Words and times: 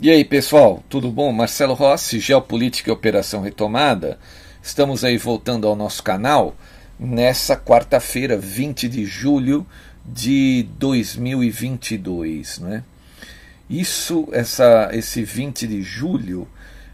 E 0.00 0.10
aí, 0.10 0.24
pessoal, 0.24 0.82
tudo 0.88 1.08
bom? 1.08 1.30
Marcelo 1.32 1.72
Rossi, 1.72 2.18
Geopolítica 2.18 2.90
e 2.90 2.92
Operação 2.92 3.42
Retomada. 3.42 4.18
Estamos 4.60 5.04
aí 5.04 5.16
voltando 5.16 5.68
ao 5.68 5.76
nosso 5.76 6.02
canal 6.02 6.56
nessa 6.98 7.56
quarta-feira, 7.56 8.36
20 8.36 8.88
de 8.88 9.04
julho 9.06 9.64
de 10.04 10.66
2022, 10.80 12.58
né? 12.58 12.82
Isso, 13.70 14.28
essa, 14.32 14.90
esse 14.92 15.22
20 15.22 15.68
de 15.68 15.80
julho 15.80 16.48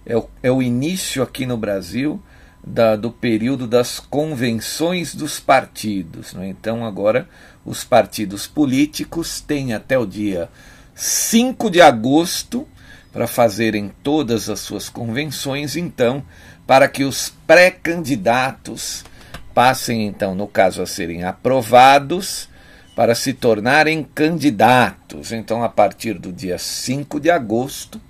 é 0.05 0.19
o, 0.19 0.29
é 0.43 0.53
o 0.53 0.61
início 0.61 1.23
aqui 1.23 1.47
no 1.47 1.57
Brasil 1.57 2.23
da, 2.63 2.97
do 2.97 3.11
período 3.11 3.67
das 3.67 3.99
convenções 3.99 5.15
dos 5.15 5.41
partidos. 5.41 6.35
Né? 6.35 6.49
Então, 6.49 6.85
agora, 6.85 7.27
os 7.65 7.83
partidos 7.83 8.47
políticos 8.47 9.41
têm 9.41 9.73
até 9.73 9.99
o 9.99 10.05
dia 10.05 10.51
5 10.95 11.71
de 11.71 11.81
agosto 11.81 12.69
para 13.13 13.27
fazerem 13.27 13.91
todas 14.03 14.49
as 14.49 14.61
suas 14.61 14.89
convenções, 14.89 15.77
então, 15.77 16.23
para 16.67 16.87
que 16.89 17.05
os 17.05 17.33
pré-candidatos 17.47 19.05
passem, 19.53 20.07
então, 20.07 20.35
no 20.35 20.47
caso, 20.47 20.81
a 20.81 20.87
serem 20.87 21.25
aprovados 21.25 22.49
para 22.95 23.15
se 23.15 23.33
tornarem 23.33 24.03
candidatos. 24.03 25.33
Então, 25.33 25.63
a 25.65 25.69
partir 25.69 26.19
do 26.19 26.33
dia 26.33 26.59
5 26.59 27.19
de 27.19 27.31
agosto, 27.31 28.01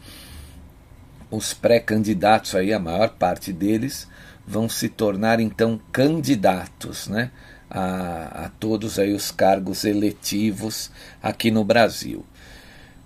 os 1.31 1.55
pré-candidatos, 1.55 2.55
aí, 2.55 2.73
a 2.73 2.79
maior 2.79 3.11
parte 3.11 3.53
deles, 3.53 4.07
vão 4.47 4.69
se 4.69 4.89
tornar, 4.89 5.41
então, 5.41 5.81
candidatos, 5.93 7.09
né? 7.09 7.31
A, 7.71 8.47
a 8.47 8.49
todos 8.59 8.99
aí 8.99 9.13
os 9.13 9.31
cargos 9.31 9.85
eletivos 9.85 10.91
aqui 11.23 11.53
no 11.53 11.65
Brasil. 11.65 12.27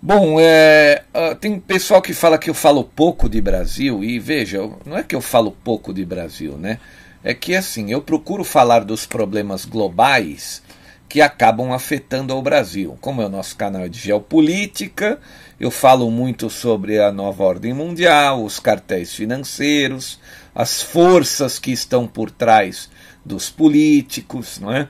Bom, 0.06 0.38
é, 0.38 1.02
uh, 1.14 1.34
tem 1.34 1.58
pessoal 1.58 2.02
que 2.02 2.12
fala 2.12 2.36
que 2.36 2.50
eu 2.50 2.54
falo 2.54 2.84
pouco 2.84 3.26
de 3.26 3.40
Brasil, 3.40 4.04
e 4.04 4.18
veja, 4.18 4.58
não 4.84 4.98
é 4.98 5.02
que 5.02 5.16
eu 5.16 5.20
falo 5.22 5.50
pouco 5.50 5.94
de 5.94 6.04
Brasil, 6.04 6.58
né? 6.58 6.78
É 7.22 7.32
que 7.32 7.56
assim, 7.56 7.90
eu 7.90 8.02
procuro 8.02 8.44
falar 8.44 8.84
dos 8.84 9.06
problemas 9.06 9.64
globais 9.64 10.62
que 11.08 11.22
acabam 11.22 11.72
afetando 11.72 12.34
ao 12.34 12.42
Brasil. 12.42 12.98
Como 13.00 13.22
é 13.22 13.24
o 13.24 13.30
nosso 13.30 13.56
canal 13.56 13.88
de 13.88 13.98
geopolítica, 13.98 15.18
eu 15.58 15.70
falo 15.70 16.10
muito 16.10 16.50
sobre 16.50 17.00
a 17.00 17.10
nova 17.10 17.42
ordem 17.42 17.72
mundial, 17.72 18.44
os 18.44 18.60
cartéis 18.60 19.14
financeiros, 19.14 20.20
as 20.54 20.82
forças 20.82 21.58
que 21.58 21.72
estão 21.72 22.06
por 22.06 22.30
trás 22.30 22.90
dos 23.24 23.48
políticos, 23.48 24.60
não 24.60 24.70
é? 24.70 24.86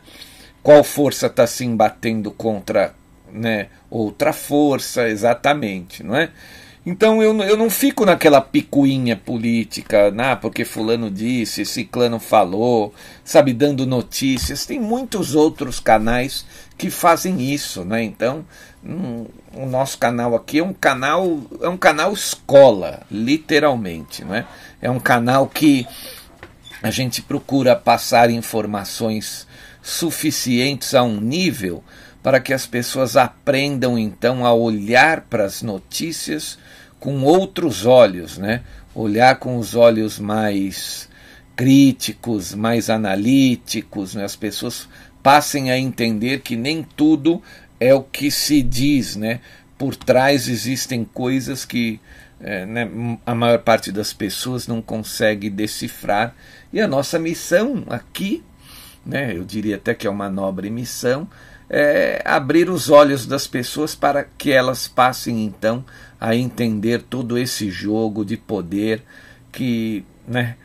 Qual 0.60 0.82
força 0.82 1.28
está 1.28 1.46
se 1.46 1.64
embatendo 1.64 2.32
contra 2.32 2.96
né, 3.34 3.66
outra 3.90 4.32
força, 4.32 5.08
exatamente, 5.08 6.02
não 6.02 6.14
é? 6.14 6.30
Então 6.86 7.22
eu, 7.22 7.36
eu 7.40 7.56
não 7.56 7.70
fico 7.70 8.04
naquela 8.04 8.42
picuinha 8.42 9.16
política, 9.16 10.10
né, 10.10 10.36
porque 10.36 10.66
fulano 10.66 11.10
disse, 11.10 11.64
ciclano 11.64 12.20
falou, 12.20 12.94
sabe, 13.24 13.54
dando 13.54 13.86
notícias. 13.86 14.66
Tem 14.66 14.78
muitos 14.78 15.34
outros 15.34 15.80
canais 15.80 16.44
que 16.76 16.90
fazem 16.90 17.40
isso, 17.40 17.84
né? 17.84 18.02
Então, 18.02 18.44
hum, 18.84 19.24
o 19.54 19.64
nosso 19.64 19.96
canal 19.96 20.34
aqui 20.34 20.58
é 20.58 20.64
um 20.64 20.74
canal, 20.74 21.40
é 21.62 21.68
um 21.68 21.76
canal 21.76 22.12
escola, 22.12 23.02
literalmente, 23.10 24.22
né? 24.22 24.46
É 24.82 24.90
um 24.90 25.00
canal 25.00 25.46
que 25.46 25.86
a 26.82 26.90
gente 26.90 27.22
procura 27.22 27.74
passar 27.74 28.28
informações 28.28 29.46
suficientes 29.82 30.94
a 30.94 31.02
um 31.02 31.18
nível 31.18 31.82
para 32.24 32.40
que 32.40 32.54
as 32.54 32.66
pessoas 32.66 33.18
aprendam 33.18 33.98
então 33.98 34.46
a 34.46 34.54
olhar 34.54 35.20
para 35.28 35.44
as 35.44 35.60
notícias 35.60 36.58
com 36.98 37.22
outros 37.22 37.84
olhos, 37.84 38.38
né? 38.38 38.62
Olhar 38.94 39.38
com 39.38 39.58
os 39.58 39.74
olhos 39.74 40.18
mais 40.18 41.06
críticos, 41.54 42.54
mais 42.54 42.88
analíticos, 42.88 44.14
né? 44.14 44.24
As 44.24 44.34
pessoas 44.34 44.88
passem 45.22 45.70
a 45.70 45.76
entender 45.76 46.40
que 46.40 46.56
nem 46.56 46.82
tudo 46.82 47.42
é 47.78 47.94
o 47.94 48.02
que 48.02 48.30
se 48.30 48.62
diz, 48.62 49.16
né? 49.16 49.40
Por 49.76 49.94
trás 49.94 50.48
existem 50.48 51.04
coisas 51.04 51.66
que 51.66 52.00
é, 52.40 52.64
né, 52.64 52.88
a 53.26 53.34
maior 53.34 53.58
parte 53.58 53.92
das 53.92 54.14
pessoas 54.14 54.66
não 54.66 54.80
consegue 54.80 55.50
decifrar. 55.50 56.34
E 56.72 56.80
a 56.80 56.88
nossa 56.88 57.18
missão 57.18 57.84
aqui, 57.86 58.42
né, 59.04 59.36
eu 59.36 59.44
diria 59.44 59.76
até 59.76 59.92
que 59.92 60.06
é 60.06 60.10
uma 60.10 60.30
nobre 60.30 60.70
missão, 60.70 61.28
é, 61.76 62.22
abrir 62.24 62.70
os 62.70 62.88
olhos 62.88 63.26
das 63.26 63.48
pessoas 63.48 63.96
para 63.96 64.22
que 64.22 64.52
elas 64.52 64.86
passem 64.86 65.44
então 65.44 65.84
a 66.20 66.36
entender 66.36 67.02
todo 67.02 67.36
esse 67.36 67.68
jogo 67.68 68.24
de 68.24 68.36
poder 68.36 69.02
que, 69.50 70.04
né, 70.24 70.56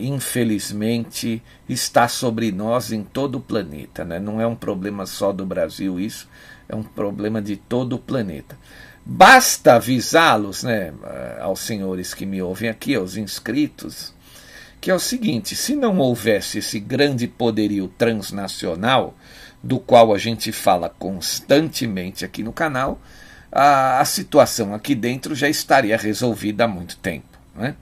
infelizmente, 0.00 1.42
está 1.68 2.06
sobre 2.06 2.52
nós 2.52 2.92
em 2.92 3.02
todo 3.02 3.38
o 3.38 3.40
planeta. 3.40 4.04
Né? 4.04 4.20
Não 4.20 4.40
é 4.40 4.46
um 4.46 4.54
problema 4.54 5.06
só 5.06 5.32
do 5.32 5.44
Brasil, 5.44 5.98
isso 5.98 6.28
é 6.68 6.76
um 6.76 6.84
problema 6.84 7.42
de 7.42 7.56
todo 7.56 7.94
o 7.94 7.98
planeta. 7.98 8.56
Basta 9.04 9.74
avisá-los, 9.74 10.62
né, 10.62 10.94
aos 11.40 11.58
senhores 11.58 12.14
que 12.14 12.24
me 12.24 12.40
ouvem 12.40 12.70
aqui, 12.70 12.94
aos 12.94 13.16
inscritos, 13.16 14.14
que 14.80 14.88
é 14.88 14.94
o 14.94 15.00
seguinte: 15.00 15.56
se 15.56 15.74
não 15.74 15.98
houvesse 15.98 16.58
esse 16.58 16.78
grande 16.78 17.26
poderio 17.26 17.88
transnacional, 17.98 19.16
do 19.62 19.78
qual 19.78 20.12
a 20.12 20.18
gente 20.18 20.50
fala 20.50 20.88
constantemente 20.88 22.24
aqui 22.24 22.42
no 22.42 22.52
canal, 22.52 23.00
a, 23.50 24.00
a 24.00 24.04
situação 24.04 24.74
aqui 24.74 24.94
dentro 24.94 25.34
já 25.34 25.48
estaria 25.48 25.96
resolvida 25.96 26.64
há 26.64 26.68
muito 26.68 26.96
tempo. 26.96 27.38
Né? 27.54 27.76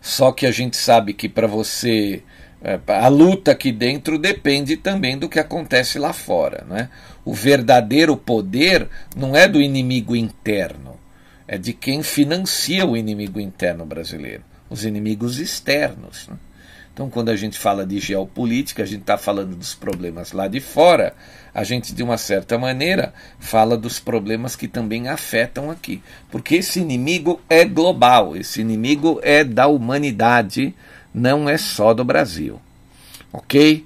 Só 0.00 0.32
que 0.32 0.46
a 0.46 0.50
gente 0.50 0.76
sabe 0.76 1.12
que 1.12 1.28
para 1.28 1.46
você. 1.46 2.22
É, 2.62 2.78
a 2.88 3.08
luta 3.08 3.52
aqui 3.52 3.72
dentro 3.72 4.18
depende 4.18 4.76
também 4.76 5.18
do 5.18 5.30
que 5.30 5.38
acontece 5.38 5.98
lá 5.98 6.12
fora. 6.12 6.64
Né? 6.68 6.90
O 7.24 7.32
verdadeiro 7.32 8.16
poder 8.16 8.88
não 9.16 9.34
é 9.34 9.48
do 9.48 9.62
inimigo 9.62 10.14
interno, 10.14 10.98
é 11.48 11.56
de 11.56 11.72
quem 11.72 12.02
financia 12.02 12.84
o 12.84 12.96
inimigo 12.96 13.40
interno 13.40 13.86
brasileiro, 13.86 14.42
os 14.68 14.84
inimigos 14.84 15.38
externos. 15.38 16.28
Né? 16.28 16.36
Então, 16.92 17.08
quando 17.08 17.30
a 17.30 17.36
gente 17.36 17.58
fala 17.58 17.86
de 17.86 17.98
geopolítica, 17.98 18.82
a 18.82 18.86
gente 18.86 19.02
está 19.02 19.16
falando 19.16 19.56
dos 19.56 19.74
problemas 19.74 20.32
lá 20.32 20.48
de 20.48 20.60
fora, 20.60 21.14
a 21.54 21.64
gente, 21.64 21.94
de 21.94 22.02
uma 22.02 22.18
certa 22.18 22.58
maneira, 22.58 23.14
fala 23.38 23.76
dos 23.76 23.98
problemas 23.98 24.56
que 24.56 24.68
também 24.68 25.08
afetam 25.08 25.70
aqui. 25.70 26.02
Porque 26.30 26.56
esse 26.56 26.80
inimigo 26.80 27.40
é 27.48 27.64
global, 27.64 28.36
esse 28.36 28.60
inimigo 28.60 29.20
é 29.22 29.42
da 29.44 29.66
humanidade, 29.66 30.74
não 31.14 31.48
é 31.48 31.56
só 31.56 31.94
do 31.94 32.04
Brasil. 32.04 32.60
Ok? 33.32 33.84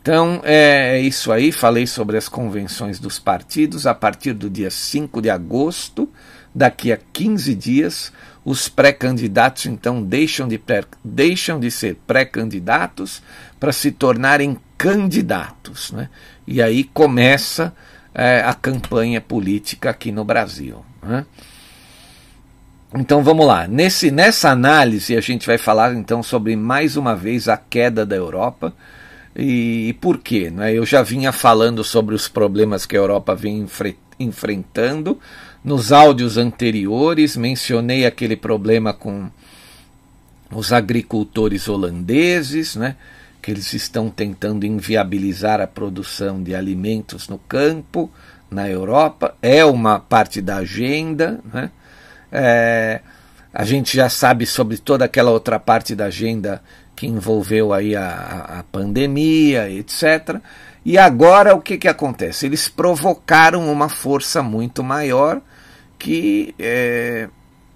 Então 0.00 0.40
é 0.42 0.98
isso 1.00 1.30
aí. 1.30 1.52
Falei 1.52 1.86
sobre 1.86 2.16
as 2.16 2.28
convenções 2.28 2.98
dos 2.98 3.18
partidos. 3.18 3.86
A 3.86 3.94
partir 3.94 4.32
do 4.32 4.48
dia 4.48 4.70
5 4.70 5.20
de 5.20 5.28
agosto, 5.28 6.08
daqui 6.54 6.90
a 6.92 6.98
15 7.12 7.54
dias, 7.54 8.12
os 8.48 8.66
pré-candidatos 8.66 9.66
então 9.66 10.02
deixam 10.02 10.48
de, 10.48 10.56
pré, 10.56 10.82
deixam 11.04 11.60
de 11.60 11.70
ser 11.70 11.96
pré-candidatos 12.06 13.22
para 13.60 13.72
se 13.72 13.92
tornarem 13.92 14.56
candidatos. 14.78 15.92
Né? 15.92 16.08
E 16.46 16.62
aí 16.62 16.82
começa 16.82 17.74
é, 18.14 18.40
a 18.40 18.54
campanha 18.54 19.20
política 19.20 19.90
aqui 19.90 20.10
no 20.10 20.24
Brasil. 20.24 20.82
Né? 21.02 21.26
Então 22.94 23.22
vamos 23.22 23.46
lá. 23.46 23.68
Nesse, 23.68 24.10
nessa 24.10 24.48
análise 24.48 25.14
a 25.14 25.20
gente 25.20 25.46
vai 25.46 25.58
falar 25.58 25.92
então 25.92 26.22
sobre 26.22 26.56
mais 26.56 26.96
uma 26.96 27.14
vez 27.14 27.50
a 27.50 27.56
queda 27.58 28.06
da 28.06 28.16
Europa 28.16 28.72
e, 29.36 29.88
e 29.90 29.92
por 29.92 30.16
quê? 30.16 30.48
Né? 30.50 30.72
Eu 30.72 30.86
já 30.86 31.02
vinha 31.02 31.32
falando 31.32 31.84
sobre 31.84 32.14
os 32.14 32.28
problemas 32.28 32.86
que 32.86 32.96
a 32.96 33.00
Europa 33.00 33.34
vem 33.34 33.58
enfre 33.58 33.98
enfrentando. 34.18 35.20
Nos 35.68 35.92
áudios 35.92 36.38
anteriores 36.38 37.36
mencionei 37.36 38.06
aquele 38.06 38.34
problema 38.34 38.94
com 38.94 39.28
os 40.50 40.72
agricultores 40.72 41.68
holandeses, 41.68 42.74
né? 42.74 42.96
que 43.42 43.50
eles 43.50 43.74
estão 43.74 44.08
tentando 44.08 44.64
inviabilizar 44.64 45.60
a 45.60 45.66
produção 45.66 46.42
de 46.42 46.54
alimentos 46.54 47.28
no 47.28 47.36
campo 47.36 48.10
na 48.50 48.66
Europa. 48.66 49.34
É 49.42 49.62
uma 49.62 50.00
parte 50.00 50.40
da 50.40 50.56
agenda. 50.56 51.38
Né? 51.52 51.70
É, 52.32 53.02
a 53.52 53.62
gente 53.62 53.94
já 53.94 54.08
sabe 54.08 54.46
sobre 54.46 54.78
toda 54.78 55.04
aquela 55.04 55.30
outra 55.30 55.60
parte 55.60 55.94
da 55.94 56.06
agenda 56.06 56.62
que 56.96 57.06
envolveu 57.06 57.74
aí 57.74 57.94
a, 57.94 58.60
a 58.60 58.64
pandemia, 58.72 59.68
etc. 59.68 60.40
E 60.82 60.96
agora 60.96 61.54
o 61.54 61.60
que, 61.60 61.76
que 61.76 61.88
acontece? 61.88 62.46
Eles 62.46 62.70
provocaram 62.70 63.70
uma 63.70 63.90
força 63.90 64.42
muito 64.42 64.82
maior 64.82 65.42
que 65.98 66.54
é, 66.58 67.28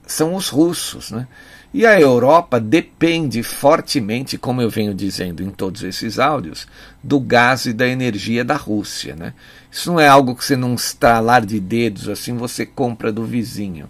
são 0.07 0.35
os 0.35 0.49
russos. 0.49 1.11
Né? 1.11 1.27
E 1.75 1.87
a 1.87 1.99
Europa 1.99 2.61
depende 2.61 3.43
fortemente, 3.43 4.37
como 4.37 4.61
eu 4.61 4.69
venho 4.69 4.95
dizendo 4.95 5.43
em 5.43 5.51
todos 5.51 5.83
esses 5.83 6.19
áudios, 6.19 6.67
do 7.03 7.19
gás 7.19 7.65
e 7.65 7.73
da 7.73 7.89
energia 7.89 8.45
da 8.45 8.57
Rússia. 8.57 9.17
Né? 9.17 9.33
Isso 9.71 9.91
não 9.91 9.99
é 9.99 10.07
algo 10.07 10.37
que 10.37 10.45
você 10.45 10.57
num 10.57 10.75
estalar 10.75 11.45
de 11.45 11.59
dedos 11.59 12.09
assim 12.09 12.37
você 12.37 12.67
compra 12.67 13.11
do 13.11 13.25
vizinho. 13.25 13.89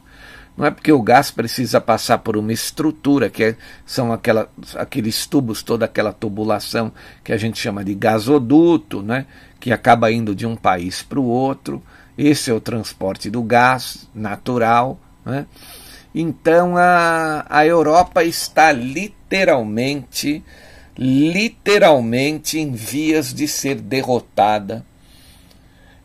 Não 0.57 0.67
é 0.67 0.71
porque 0.71 0.93
o 0.93 1.01
gás 1.01 1.31
precisa 1.31 1.81
passar 1.81 2.19
por 2.19 2.37
uma 2.37 2.53
estrutura, 2.53 3.31
que 3.31 3.43
é, 3.43 3.57
são 3.87 4.13
aquela, 4.13 4.49
aqueles 4.77 5.27
tubos, 5.27 5.63
toda 5.63 5.87
aquela 5.87 6.13
tubulação 6.13 6.93
que 7.25 7.33
a 7.33 7.39
gente 7.39 7.59
chama 7.59 7.83
de 7.83 7.95
gasoduto, 7.95 9.03
né, 9.03 9.27
que 9.59 9.73
acaba 9.73 10.13
indo 10.13 10.35
de 10.35 10.47
um 10.47 10.55
país 10.55 11.03
para 11.03 11.19
o 11.19 11.25
outro. 11.25 11.83
Esse 12.17 12.51
é 12.51 12.55
o 12.55 12.61
transporte 12.61 13.31
do 13.31 13.43
gás 13.43 14.09
natural. 14.15 14.99
Né? 15.25 15.47
Então 16.15 16.77
a, 16.77 17.45
a 17.49 17.67
Europa 17.67 18.23
está 18.23 18.71
literalmente, 18.73 20.45
literalmente 20.97 22.59
em 22.59 22.73
vias 22.73 23.33
de 23.33 23.49
ser 23.49 23.77
derrotada. 23.81 24.85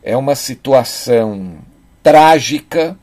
É 0.02 0.16
uma 0.16 0.34
situação 0.34 1.58
trágica 2.02 2.96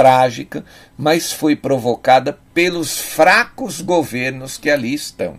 trágica, 0.00 0.64
mas 0.96 1.30
foi 1.30 1.54
provocada 1.54 2.38
pelos 2.54 2.98
fracos 2.98 3.82
governos 3.82 4.56
que 4.56 4.70
ali 4.70 4.94
estão. 4.94 5.36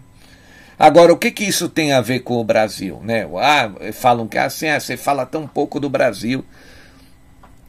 Agora, 0.78 1.12
o 1.12 1.18
que, 1.18 1.32
que 1.32 1.44
isso 1.44 1.68
tem 1.68 1.94
a 1.94 2.02
ver 2.02 2.20
com 2.20 2.36
o 2.36 2.44
Brasil? 2.44 3.00
Né? 3.04 3.28
Ah, 3.40 3.72
falam 3.92 4.28
que 4.28 4.38
assim, 4.38 4.68
ah, 4.68 4.80
você 4.80 4.96
fala 4.96 5.26
tão 5.26 5.48
pouco 5.48 5.80
do 5.80 5.90
Brasil. 5.90 6.46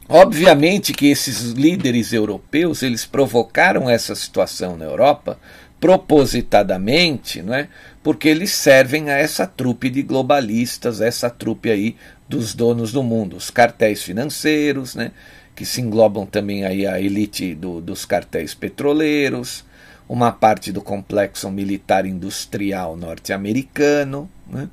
Obviamente 0.07 0.93
que 0.93 1.07
esses 1.07 1.51
líderes 1.51 2.11
europeus 2.11 2.83
eles 2.83 3.05
provocaram 3.05 3.89
essa 3.89 4.13
situação 4.15 4.75
na 4.75 4.85
Europa 4.85 5.39
propositadamente, 5.79 7.41
não 7.41 7.53
é? 7.53 7.67
porque 8.01 8.29
eles 8.29 8.51
servem 8.51 9.09
a 9.09 9.17
essa 9.17 9.45
trupe 9.45 9.89
de 9.89 10.01
globalistas, 10.01 11.01
essa 11.01 11.29
trupe 11.29 11.69
aí 11.69 11.95
dos 12.27 12.53
donos 12.53 12.91
do 12.91 13.03
mundo, 13.03 13.35
os 13.35 13.49
cartéis 13.49 14.01
financeiros, 14.01 14.95
né? 14.95 15.11
que 15.55 15.65
se 15.65 15.81
englobam 15.81 16.25
também 16.25 16.65
aí 16.65 16.85
a 16.87 16.99
elite 16.99 17.53
do, 17.53 17.79
dos 17.81 18.05
cartéis 18.05 18.53
petroleiros, 18.53 19.65
uma 20.07 20.31
parte 20.31 20.71
do 20.71 20.81
complexo 20.81 21.49
militar 21.49 22.05
industrial 22.05 22.95
norte-americano. 22.97 24.29
Né? 24.47 24.69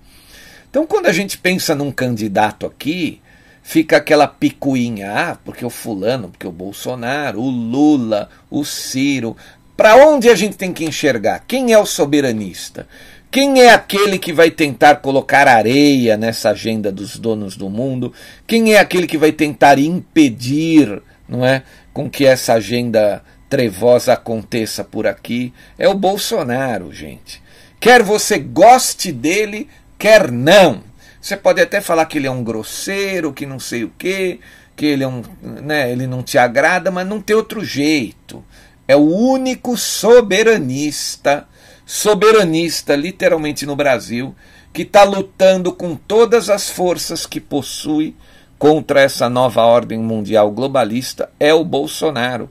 Então, 0.69 0.87
quando 0.87 1.07
a 1.07 1.13
gente 1.13 1.39
pensa 1.39 1.75
num 1.75 1.91
candidato 1.91 2.67
aqui, 2.67 3.21
fica 3.71 3.99
aquela 3.99 4.27
picuinha, 4.27 5.13
ah, 5.13 5.39
porque 5.45 5.65
o 5.65 5.71
fulano, 5.71 6.29
porque 6.29 6.45
o 6.45 6.51
Bolsonaro, 6.51 7.41
o 7.41 7.49
Lula, 7.49 8.29
o 8.51 8.65
Ciro. 8.65 9.37
Para 9.77 9.95
onde 9.95 10.29
a 10.29 10.35
gente 10.35 10.57
tem 10.57 10.73
que 10.73 10.85
enxergar? 10.85 11.45
Quem 11.47 11.73
é 11.73 11.79
o 11.79 11.87
soberanista? 11.87 12.89
Quem 13.31 13.63
é 13.63 13.73
aquele 13.73 14.19
que 14.19 14.33
vai 14.33 14.51
tentar 14.51 14.97
colocar 14.97 15.47
areia 15.47 16.17
nessa 16.17 16.51
agenda 16.51 16.91
dos 16.91 17.17
donos 17.17 17.57
do 17.57 17.71
mundo? 17.71 18.13
Quem 18.45 18.75
é 18.75 18.81
aquele 18.81 19.07
que 19.07 19.17
vai 19.17 19.31
tentar 19.31 19.79
impedir, 19.79 21.01
não 21.29 21.47
é, 21.47 21.63
com 21.93 22.11
que 22.11 22.27
essa 22.27 22.55
agenda 22.55 23.23
trevosa 23.49 24.15
aconteça 24.15 24.83
por 24.83 25.07
aqui? 25.07 25.55
É 25.79 25.89
o 25.89 25.95
Bolsonaro, 25.95 26.93
gente. 26.93 27.41
Quer 27.79 28.03
você 28.03 28.37
goste 28.37 29.13
dele, 29.13 29.69
quer 29.97 30.29
não. 30.29 30.90
Você 31.21 31.37
pode 31.37 31.61
até 31.61 31.81
falar 31.81 32.07
que 32.07 32.19
ele 32.19 32.27
é 32.27 32.31
um 32.31 32.43
grosseiro, 32.43 33.33
que 33.33 33.45
não 33.45 33.59
sei 33.59 33.85
o 33.85 33.93
quê, 33.99 34.41
que 34.75 34.87
ele 34.87 35.05
é 35.05 35.09
um, 35.09 35.23
né, 35.43 35.93
ele 35.93 36.07
não 36.07 36.23
te 36.23 36.39
agrada, 36.39 36.91
mas 36.91 37.07
não 37.07 37.21
tem 37.21 37.37
outro 37.37 37.65
jeito. 37.65 38.43
É 38.89 38.97
o 38.97 39.01
único 39.01 39.77
soberanista 39.77 41.47
soberanista, 41.91 42.95
literalmente 42.95 43.67
no 43.67 43.75
Brasil, 43.75 44.33
que 44.73 44.83
está 44.83 45.03
lutando 45.03 45.73
com 45.73 45.97
todas 45.97 46.49
as 46.49 46.71
forças 46.71 47.27
que 47.27 47.41
possui 47.41 48.15
contra 48.57 49.01
essa 49.01 49.29
nova 49.29 49.63
ordem 49.63 49.99
mundial 49.99 50.53
globalista 50.53 51.29
é 51.41 51.53
o 51.53 51.65
Bolsonaro. 51.65 52.49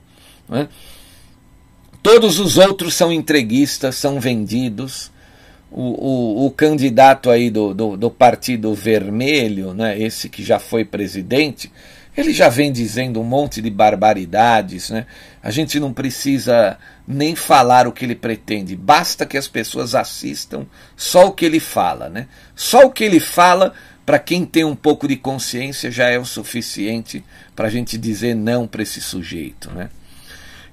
Né? 0.49 0.67
Todos 2.03 2.38
os 2.38 2.57
outros 2.57 2.95
são 2.95 3.13
entreguistas, 3.13 3.95
são 3.95 4.19
vendidos. 4.19 5.09
O, 5.71 5.81
o, 5.81 6.45
o 6.47 6.51
candidato 6.51 7.29
aí 7.29 7.49
do, 7.49 7.73
do, 7.73 7.95
do, 7.95 8.09
Partido 8.09 8.73
Vermelho, 8.73 9.73
né, 9.73 9.99
esse 9.99 10.27
que 10.27 10.43
já 10.43 10.57
foi 10.57 10.83
presidente, 10.83 11.71
ele 12.17 12.33
já 12.33 12.49
vem 12.49 12.71
dizendo 12.71 13.21
um 13.21 13.23
monte 13.23 13.61
de 13.61 13.69
barbaridades. 13.69 14.89
Né? 14.89 15.05
A 15.43 15.51
gente 15.51 15.79
não 15.79 15.93
precisa 15.93 16.77
nem 17.07 17.35
falar 17.35 17.88
o 17.88 17.91
que 17.91 18.03
ele 18.03 18.15
pretende, 18.15 18.75
basta 18.75 19.25
que 19.25 19.38
as 19.38 19.47
pessoas 19.47 19.95
assistam 19.95 20.65
só 20.95 21.27
o 21.27 21.31
que 21.31 21.45
ele 21.45 21.59
fala. 21.59 22.09
Né? 22.09 22.27
Só 22.55 22.85
o 22.85 22.91
que 22.91 23.03
ele 23.03 23.19
fala, 23.19 23.73
para 24.05 24.19
quem 24.19 24.45
tem 24.45 24.63
um 24.63 24.75
pouco 24.75 25.07
de 25.07 25.15
consciência, 25.15 25.91
já 25.91 26.09
é 26.09 26.17
o 26.17 26.25
suficiente 26.25 27.23
para 27.55 27.67
a 27.67 27.69
gente 27.69 27.97
dizer 27.97 28.35
não 28.35 28.67
para 28.67 28.81
esse 28.81 29.01
sujeito. 29.01 29.71
Né? 29.71 29.89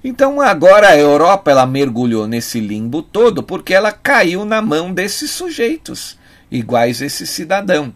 Então 0.03 0.39
agora 0.39 0.89
a 0.89 0.97
Europa 0.97 1.51
ela 1.51 1.65
mergulhou 1.65 2.27
nesse 2.27 2.59
limbo 2.59 3.01
todo 3.01 3.41
porque 3.41 3.73
ela 3.73 3.91
caiu 3.91 4.45
na 4.45 4.61
mão 4.61 4.93
desses 4.93 5.31
sujeitos, 5.31 6.17
iguais 6.51 7.01
esse 7.01 7.25
cidadão, 7.25 7.93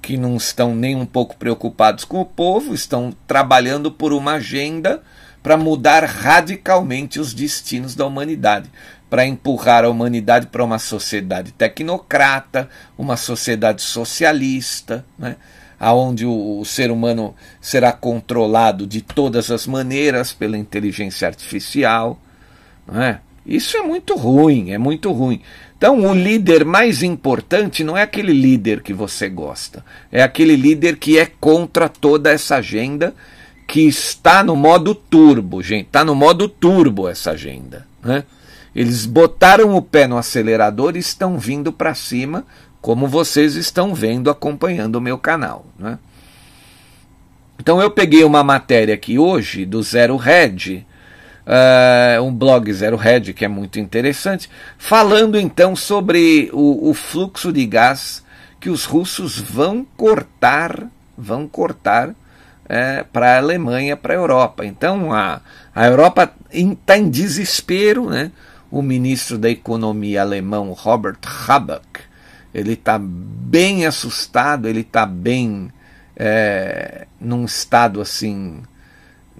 que 0.00 0.16
não 0.16 0.36
estão 0.36 0.74
nem 0.74 0.96
um 0.96 1.06
pouco 1.06 1.36
preocupados 1.36 2.04
com 2.04 2.20
o 2.20 2.26
povo, 2.26 2.74
estão 2.74 3.14
trabalhando 3.26 3.90
por 3.90 4.12
uma 4.12 4.32
agenda 4.32 5.02
para 5.42 5.56
mudar 5.56 6.04
radicalmente 6.04 7.20
os 7.20 7.34
destinos 7.34 7.94
da 7.94 8.06
humanidade, 8.06 8.70
para 9.10 9.26
empurrar 9.26 9.84
a 9.84 9.88
humanidade 9.88 10.46
para 10.46 10.64
uma 10.64 10.78
sociedade 10.78 11.52
tecnocrata, 11.52 12.68
uma 12.96 13.16
sociedade 13.16 13.82
socialista, 13.82 15.04
né? 15.18 15.36
Aonde 15.82 16.24
o, 16.24 16.60
o 16.60 16.64
ser 16.64 16.92
humano 16.92 17.34
será 17.60 17.92
controlado 17.92 18.86
de 18.86 19.00
todas 19.00 19.50
as 19.50 19.66
maneiras 19.66 20.32
pela 20.32 20.56
inteligência 20.56 21.26
artificial. 21.26 22.16
é? 22.94 23.18
Isso 23.44 23.76
é 23.76 23.82
muito 23.82 24.14
ruim, 24.14 24.70
é 24.70 24.78
muito 24.78 25.10
ruim. 25.10 25.42
Então, 25.76 26.06
o 26.06 26.14
líder 26.14 26.64
mais 26.64 27.02
importante 27.02 27.82
não 27.82 27.96
é 27.96 28.02
aquele 28.02 28.32
líder 28.32 28.80
que 28.80 28.92
você 28.92 29.28
gosta, 29.28 29.84
é 30.12 30.22
aquele 30.22 30.54
líder 30.54 30.98
que 30.98 31.18
é 31.18 31.26
contra 31.26 31.88
toda 31.88 32.30
essa 32.30 32.58
agenda 32.58 33.12
que 33.66 33.80
está 33.80 34.44
no 34.44 34.54
modo 34.54 34.94
turbo, 34.94 35.60
gente. 35.64 35.86
Está 35.86 36.04
no 36.04 36.14
modo 36.14 36.48
turbo 36.48 37.08
essa 37.08 37.32
agenda. 37.32 37.88
Né? 38.04 38.22
Eles 38.72 39.04
botaram 39.04 39.74
o 39.74 39.82
pé 39.82 40.06
no 40.06 40.16
acelerador 40.16 40.94
e 40.94 41.00
estão 41.00 41.36
vindo 41.36 41.72
para 41.72 41.92
cima, 41.92 42.46
como 42.82 43.06
vocês 43.06 43.54
estão 43.54 43.94
vendo 43.94 44.28
acompanhando 44.28 44.96
o 44.96 45.00
meu 45.00 45.16
canal. 45.16 45.64
Né? 45.78 45.98
Então 47.58 47.80
eu 47.80 47.90
peguei 47.92 48.24
uma 48.24 48.42
matéria 48.42 48.94
aqui 48.94 49.18
hoje 49.18 49.64
do 49.64 49.80
Zero 49.84 50.16
Red, 50.16 50.84
uh, 51.46 52.22
um 52.22 52.34
blog 52.34 52.70
Zero 52.72 52.96
Red 52.96 53.32
que 53.32 53.44
é 53.44 53.48
muito 53.48 53.78
interessante, 53.78 54.50
falando 54.76 55.38
então 55.38 55.76
sobre 55.76 56.50
o, 56.52 56.90
o 56.90 56.92
fluxo 56.92 57.52
de 57.52 57.64
gás 57.64 58.24
que 58.60 58.68
os 58.68 58.84
russos 58.84 59.38
vão 59.38 59.86
cortar, 59.96 60.86
vão 61.16 61.46
cortar 61.46 62.14
é, 62.68 63.04
para 63.12 63.34
a 63.34 63.38
Alemanha, 63.38 63.96
para 63.96 64.14
a 64.14 64.16
Europa. 64.16 64.64
Então 64.64 65.12
a, 65.12 65.40
a 65.74 65.86
Europa 65.86 66.32
está 66.50 66.98
em, 66.98 67.02
em 67.02 67.10
desespero, 67.10 68.10
né? 68.10 68.32
O 68.70 68.80
ministro 68.80 69.36
da 69.36 69.50
Economia 69.50 70.22
alemão 70.22 70.72
Robert 70.72 71.18
Habeck, 71.46 72.11
ele 72.54 72.74
está 72.74 72.98
bem 72.98 73.86
assustado, 73.86 74.68
ele 74.68 74.80
está 74.80 75.06
bem 75.06 75.70
é, 76.16 77.06
num 77.20 77.44
estado 77.44 78.00
assim, 78.00 78.62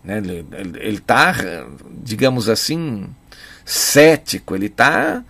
né? 0.02 0.18
ele 0.18 0.98
está, 0.98 1.34
digamos 2.02 2.48
assim, 2.48 3.06
cético, 3.64 4.54
ele 4.54 4.66
está 4.66 5.22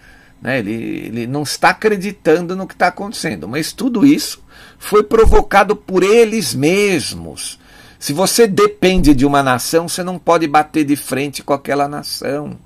né? 0.42 0.58
Ele, 0.58 0.72
ele 0.72 1.26
não 1.26 1.44
está 1.44 1.70
acreditando 1.70 2.56
no 2.56 2.66
que 2.66 2.74
está 2.74 2.88
acontecendo. 2.88 3.46
Mas 3.46 3.72
tudo 3.72 4.04
isso 4.04 4.42
foi 4.78 5.04
provocado 5.04 5.76
por 5.76 6.02
eles 6.02 6.52
mesmos. 6.52 7.60
Se 7.98 8.12
você 8.12 8.48
depende 8.48 9.14
de 9.14 9.24
uma 9.24 9.42
nação, 9.42 9.88
você 9.88 10.02
não 10.02 10.18
pode 10.18 10.48
bater 10.48 10.84
de 10.84 10.96
frente 10.96 11.42
com 11.42 11.52
aquela 11.52 11.86
nação. 11.86 12.58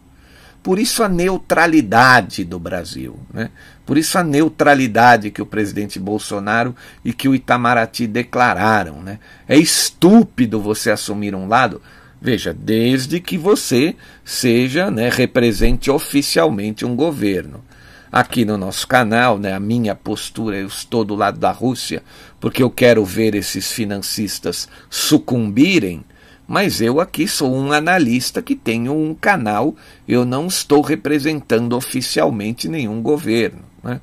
Por 0.66 0.80
isso 0.80 1.04
a 1.04 1.08
neutralidade 1.08 2.42
do 2.42 2.58
Brasil. 2.58 3.16
Né? 3.32 3.50
Por 3.86 3.96
isso 3.96 4.18
a 4.18 4.24
neutralidade 4.24 5.30
que 5.30 5.40
o 5.40 5.46
presidente 5.46 5.96
Bolsonaro 6.00 6.74
e 7.04 7.12
que 7.12 7.28
o 7.28 7.36
Itamaraty 7.36 8.04
declararam. 8.08 9.00
Né? 9.00 9.20
É 9.46 9.56
estúpido 9.56 10.60
você 10.60 10.90
assumir 10.90 11.36
um 11.36 11.46
lado 11.46 11.80
Veja, 12.20 12.52
desde 12.52 13.20
que 13.20 13.38
você 13.38 13.94
seja, 14.24 14.90
né, 14.90 15.08
represente 15.08 15.88
oficialmente 15.88 16.84
um 16.84 16.96
governo. 16.96 17.62
Aqui 18.10 18.44
no 18.44 18.58
nosso 18.58 18.88
canal, 18.88 19.38
né, 19.38 19.52
a 19.52 19.60
minha 19.60 19.94
postura, 19.94 20.56
eu 20.56 20.66
estou 20.66 21.04
do 21.04 21.14
lado 21.14 21.38
da 21.38 21.52
Rússia, 21.52 22.02
porque 22.40 22.62
eu 22.62 22.70
quero 22.70 23.04
ver 23.04 23.36
esses 23.36 23.70
financistas 23.70 24.66
sucumbirem, 24.90 26.04
mas 26.46 26.80
eu 26.80 27.00
aqui 27.00 27.26
sou 27.26 27.54
um 27.54 27.72
analista 27.72 28.40
que 28.40 28.54
tenho 28.54 28.94
um 28.94 29.14
canal, 29.14 29.74
eu 30.06 30.24
não 30.24 30.46
estou 30.46 30.80
representando 30.80 31.74
oficialmente 31.74 32.68
nenhum 32.68 33.02
governo. 33.02 33.62
Né? 33.82 34.00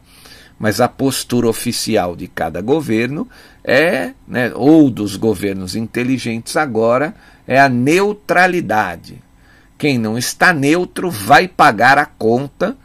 Mas 0.60 0.82
a 0.82 0.88
postura 0.88 1.48
oficial 1.48 2.16
de 2.16 2.28
cada 2.28 2.62
governo 2.62 3.28
é, 3.64 4.12
né, 4.28 4.52
ou 4.54 4.90
dos 4.90 5.16
governos 5.16 5.76
inteligentes 5.76 6.58
agora, 6.58 7.16
é 7.48 7.60
a 7.60 7.70
neutralidade. 7.70 9.22
Quem 9.78 9.98
não 9.98 10.18
está 10.18 10.54
neutro 10.54 11.10
vai 11.10 11.48
pagar 11.48 11.98
a 11.98 12.06
conta 12.06 12.76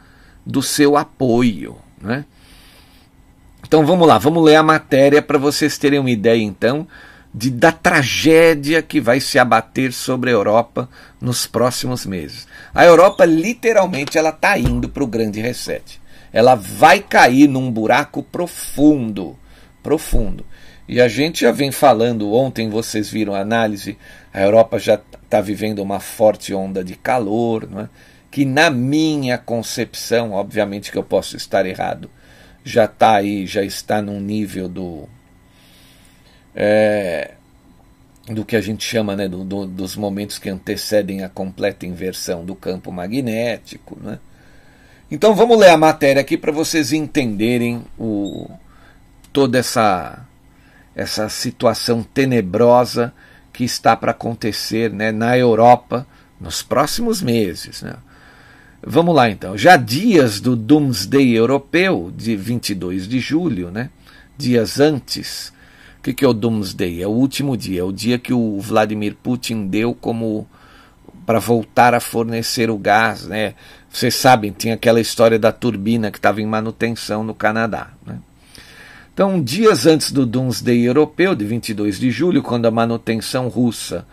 do 0.45 0.61
seu 0.61 0.95
apoio. 0.95 1.75
Né? 2.01 2.25
Então 3.67 3.85
vamos 3.85 4.07
lá, 4.07 4.17
vamos 4.17 4.43
ler 4.43 4.55
a 4.55 4.63
matéria 4.63 5.21
para 5.21 5.37
vocês 5.37 5.77
terem 5.77 5.99
uma 5.99 6.09
ideia 6.09 6.41
então 6.41 6.87
de, 7.33 7.49
da 7.49 7.71
tragédia 7.71 8.81
que 8.81 8.99
vai 8.99 9.19
se 9.19 9.37
abater 9.37 9.93
sobre 9.93 10.29
a 10.29 10.33
Europa 10.33 10.89
nos 11.21 11.45
próximos 11.45 12.05
meses. 12.05 12.47
A 12.73 12.85
Europa 12.85 13.25
literalmente 13.25 14.17
ela 14.17 14.29
está 14.29 14.57
indo 14.57 14.89
para 14.89 15.03
o 15.03 15.07
grande 15.07 15.39
reset. 15.39 16.01
Ela 16.31 16.55
vai 16.55 16.99
cair 16.99 17.47
num 17.47 17.71
buraco 17.71 18.23
profundo, 18.23 19.37
profundo. 19.81 20.45
E 20.87 20.99
a 20.99 21.07
gente 21.07 21.41
já 21.41 21.51
vem 21.51 21.71
falando, 21.71 22.33
ontem 22.33 22.69
vocês 22.69 23.09
viram 23.09 23.35
a 23.35 23.41
análise, 23.41 23.97
a 24.33 24.41
Europa 24.41 24.79
já 24.79 24.99
está 25.23 25.39
vivendo 25.39 25.79
uma 25.79 25.99
forte 25.99 26.53
onda 26.53 26.83
de 26.83 26.95
calor, 26.95 27.69
não 27.69 27.81
é? 27.81 27.89
que 28.31 28.45
na 28.45 28.69
minha 28.69 29.37
concepção, 29.37 30.31
obviamente 30.31 30.91
que 30.91 30.97
eu 30.97 31.03
posso 31.03 31.35
estar 31.35 31.65
errado, 31.65 32.09
já 32.63 32.85
está 32.85 33.15
aí, 33.15 33.45
já 33.45 33.63
está 33.63 34.01
num 34.01 34.19
nível 34.19 34.67
do. 34.67 35.09
É, 36.61 37.35
do 38.27 38.43
que 38.43 38.57
a 38.57 38.61
gente 38.61 38.83
chama 38.83 39.15
né, 39.15 39.29
do, 39.29 39.45
do, 39.45 39.65
dos 39.65 39.95
momentos 39.95 40.37
que 40.37 40.49
antecedem 40.49 41.23
a 41.23 41.29
completa 41.29 41.85
inversão 41.85 42.43
do 42.43 42.53
campo 42.53 42.91
magnético. 42.91 43.97
Né? 44.01 44.19
Então 45.09 45.33
vamos 45.33 45.57
ler 45.57 45.69
a 45.69 45.77
matéria 45.77 46.21
aqui 46.21 46.37
para 46.37 46.51
vocês 46.51 46.91
entenderem 46.91 47.83
o, 47.97 48.49
toda 49.31 49.57
essa 49.57 50.25
essa 50.95 51.29
situação 51.29 52.03
tenebrosa 52.03 53.13
que 53.53 53.63
está 53.63 53.95
para 53.95 54.11
acontecer 54.11 54.91
né, 54.91 55.13
na 55.13 55.37
Europa 55.37 56.05
nos 56.41 56.61
próximos 56.61 57.21
meses. 57.21 57.81
Né? 57.81 57.95
Vamos 58.85 59.15
lá 59.15 59.29
então. 59.29 59.57
Já 59.57 59.77
dias 59.77 60.41
do 60.41 60.57
Doomsday 60.57 61.31
Europeu, 61.33 62.11
de 62.15 62.35
22 62.35 63.07
de 63.07 63.19
julho, 63.19 63.71
né? 63.71 63.89
dias 64.37 64.79
antes. 64.79 65.53
O 65.99 66.01
que, 66.01 66.13
que 66.13 66.23
é 66.23 66.27
o 66.27 66.33
Doomsday? 66.33 67.03
É 67.03 67.07
o 67.07 67.11
último 67.11 67.57
dia, 67.57 67.81
é 67.81 67.83
o 67.83 67.91
dia 67.91 68.17
que 68.17 68.33
o 68.33 68.59
Vladimir 68.59 69.15
Putin 69.21 69.67
deu 69.67 69.93
como 69.93 70.47
para 71.25 71.39
voltar 71.39 71.93
a 71.93 71.99
fornecer 71.99 72.69
o 72.69 72.77
gás. 72.77 73.27
Né? 73.27 73.53
Vocês 73.89 74.15
sabem, 74.15 74.51
tinha 74.51 74.75
aquela 74.75 75.01
história 75.01 75.37
da 75.37 75.51
turbina 75.51 76.09
que 76.09 76.17
estava 76.17 76.41
em 76.41 76.45
manutenção 76.45 77.23
no 77.23 77.35
Canadá. 77.35 77.89
Né? 78.05 78.17
Então, 79.13 79.43
dias 79.43 79.85
antes 79.85 80.11
do 80.11 80.25
Doomsday 80.25 80.85
Europeu, 80.87 81.35
de 81.35 81.43
22 81.45 81.99
de 81.99 82.09
julho, 82.09 82.41
quando 82.41 82.65
a 82.65 82.71
manutenção 82.71 83.49
russa 83.49 84.05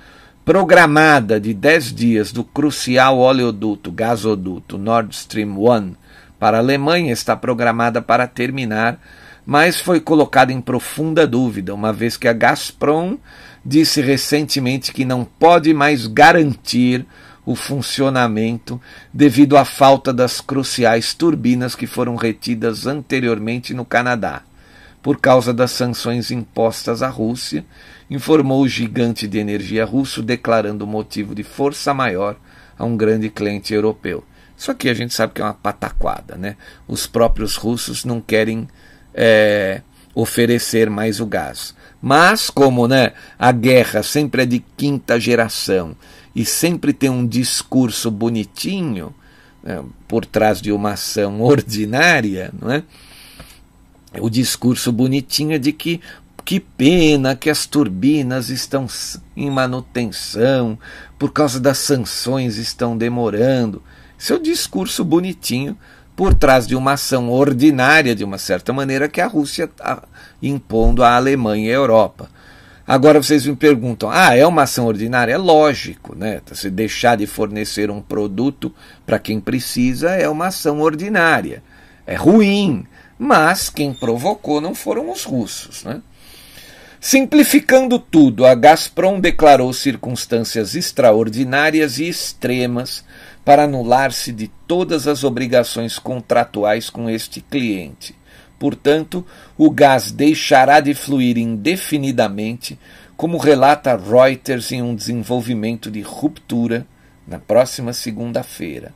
programada 0.45 1.41
de 1.41 1.55
10 1.55 1.93
dias 1.95 2.33
do 2.33 2.45
crucial 2.45 3.19
oleoduto, 3.19 3.91
gasoduto 3.91 4.77
Nord 4.77 5.15
Stream 5.15 5.57
1 5.59 5.95
para 6.39 6.59
a 6.59 6.61
Alemanha 6.61 7.13
está 7.13 7.35
programada 7.35 8.03
para 8.03 8.27
terminar, 8.27 9.01
mas 9.47 9.81
foi 9.81 10.01
colocada 10.01 10.53
em 10.53 10.61
profunda 10.61 11.27
dúvida, 11.27 11.73
uma 11.73 11.93
vez 11.93 12.17
que 12.17 12.27
a 12.27 12.33
Gazprom 12.33 13.17
disse 13.65 14.01
recentemente 14.01 14.93
que 14.93 15.05
não 15.05 15.25
pode 15.25 15.73
mais 15.73 16.09
garantir 16.09 17.07
o 17.45 17.55
funcionamento 17.55 18.81
devido 19.15 19.57
à 19.57 19.65
falta 19.65 20.13
das 20.13 20.41
cruciais 20.41 21.15
turbinas 21.15 21.77
que 21.77 21.87
foram 21.87 22.17
retidas 22.17 22.89
anteriormente 22.89 23.73
no 23.73 23.85
Canadá 23.85 24.43
por 25.07 25.21
causa 25.21 25.55
das 25.55 25.71
sanções 25.71 26.33
impostas 26.33 27.01
à 27.01 27.09
Rússia, 27.09 27.65
informou 28.11 28.63
o 28.63 28.69
gigante 28.69 29.29
de 29.29 29.39
energia 29.39 29.85
russo, 29.85 30.21
declarando 30.21 30.85
motivo 30.85 31.33
de 31.33 31.45
força 31.45 31.95
maior 31.95 32.37
a 32.77 32.85
um 32.85 32.97
grande 32.97 33.31
cliente 33.31 33.73
europeu. 33.73 34.25
Isso 34.57 34.69
aqui 34.69 34.89
a 34.89 34.95
gente 34.95 35.15
sabe 35.15 35.33
que 35.33 35.41
é 35.41 35.45
uma 35.45 35.55
pataquada, 35.55 36.35
né? 36.35 36.57
Os 36.89 37.07
próprios 37.07 37.55
russos 37.55 38.05
não 38.05 38.21
querem 38.21 38.67
é, 39.17 39.81
oferecer 40.15 40.91
mais 40.91 41.19
o 41.19 41.27
gás. 41.27 41.75
Mas, 42.01 42.51
como 42.51 42.87
né, 42.87 43.13
a 43.39 43.51
guerra 43.51 44.03
sempre 44.03 44.43
é 44.43 44.47
de 44.47 44.63
quinta 44.77 45.19
geração 45.19 45.97
e 46.35 46.45
sempre 46.45 46.93
tem 46.93 47.09
um 47.09 47.27
discurso 47.27 48.11
bonitinho 48.11 49.15
né, 49.63 49.83
por 50.07 50.27
trás 50.27 50.61
de 50.61 50.71
uma 50.71 50.93
ação 50.93 51.41
ordinária, 51.43 52.53
não 52.61 52.71
é? 52.71 52.83
o 54.21 54.31
discurso 54.31 54.93
bonitinho 54.93 55.55
é 55.55 55.59
de 55.59 55.73
que 55.73 56.01
que 56.45 56.61
pena 56.61 57.35
que 57.35 57.51
as 57.51 57.67
turbinas 57.67 58.51
estão 58.51 58.87
em 59.37 59.51
manutenção, 59.51 60.79
por 61.19 61.33
causa 61.33 61.59
das 61.59 61.79
sanções 61.79 62.57
estão 62.57 62.97
demorando. 62.97 63.83
Esse 64.17 64.33
é 64.33 64.39
discurso 64.39 65.05
bonitinho 65.05 65.77
por 66.17 66.33
trás 66.33 66.67
de 66.67 66.75
uma 66.75 66.95
ação 66.95 67.31
ordinária, 67.31 68.15
de 68.15 68.25
uma 68.25 68.39
certa 68.39 68.73
maneira, 68.73 69.09
que 69.09 69.21
a 69.21 69.27
Rússia 69.27 69.65
está 69.65 70.03
impondo 70.43 71.05
à 71.05 71.15
Alemanha 71.15 71.69
e 71.69 71.71
à 71.71 71.75
Europa. 71.75 72.31
Agora 72.87 73.23
vocês 73.23 73.45
me 73.45 73.55
perguntam: 73.55 74.11
ah, 74.11 74.35
é 74.35 74.47
uma 74.47 74.63
ação 74.63 74.87
ordinária? 74.87 75.35
É 75.35 75.37
lógico, 75.37 76.17
né? 76.17 76.41
Se 76.53 76.71
deixar 76.71 77.17
de 77.17 77.27
fornecer 77.27 77.91
um 77.91 78.01
produto 78.01 78.73
para 79.05 79.19
quem 79.19 79.39
precisa 79.41 80.11
é 80.11 80.29
uma 80.29 80.47
ação 80.47 80.81
ordinária. 80.81 81.63
É 82.07 82.15
ruim, 82.15 82.87
mas 83.19 83.69
quem 83.69 83.93
provocou 83.93 84.61
não 84.61 84.75
foram 84.75 85.11
os 85.11 85.25
russos. 85.25 85.83
Né? 85.83 86.01
Simplificando 87.01 87.99
tudo, 87.99 88.47
a 88.47 88.55
Gazprom 88.55 89.19
declarou 89.19 89.73
circunstâncias 89.73 90.75
extraordinárias 90.75 91.99
e 91.99 92.09
extremas 92.09 93.05
para 93.47 93.63
anular-se 93.63 94.33
de 94.33 94.49
todas 94.67 95.07
as 95.07 95.23
obrigações 95.23 96.01
contratuais 96.01 96.91
com 96.91 97.09
este 97.09 97.41
cliente. 97.41 98.13
Portanto, 98.59 99.25
o 99.57 99.71
gás 99.71 100.11
deixará 100.11 100.81
de 100.81 100.93
fluir 100.95 101.39
indefinidamente, 101.39 102.77
como 103.17 103.39
relata 103.39 103.97
Reuters 103.97 104.73
em 104.73 104.83
um 104.83 104.97
desenvolvimento 104.97 105.93
de 105.93 106.01
ruptura 106.01 106.85
na 107.25 107.39
próxima 107.39 107.93
segunda-feira. 107.93 108.93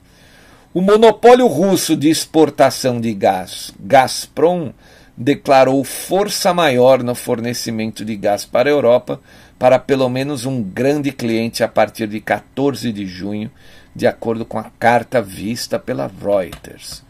O 0.75 0.81
monopólio 0.81 1.47
russo 1.47 1.95
de 1.97 2.11
exportação 2.11 3.01
de 3.01 3.15
gás, 3.15 3.73
Gazprom, 3.79 4.73
declarou 5.17 5.85
força 5.85 6.53
maior 6.53 7.05
no 7.05 7.15
fornecimento 7.15 8.05
de 8.05 8.17
gás 8.17 8.45
para 8.45 8.69
a 8.69 8.73
Europa 8.73 9.21
para 9.61 9.79
pelo 9.79 10.09
menos 10.09 10.47
um 10.47 10.63
grande 10.63 11.13
cliente 11.13 11.63
a 11.63 11.69
partir 11.69 12.09
de 12.09 12.19
14 12.19 12.91
de 12.91 13.05
junho, 13.07 13.51
de 13.95 14.07
acordo 14.07 14.45
com 14.45 14.59
a 14.59 14.71
carta 14.79 15.21
vista 15.21 15.79
pela 15.79 16.11
Reuters. 16.23 17.03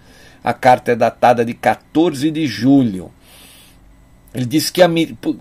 A 0.42 0.52
carta 0.52 0.92
é 0.92 0.96
datada 0.96 1.44
de 1.44 1.54
14 1.54 2.30
de 2.30 2.46
julho. 2.46 3.10
Ele 4.32 4.46
diz 4.46 4.70
que, 4.70 4.80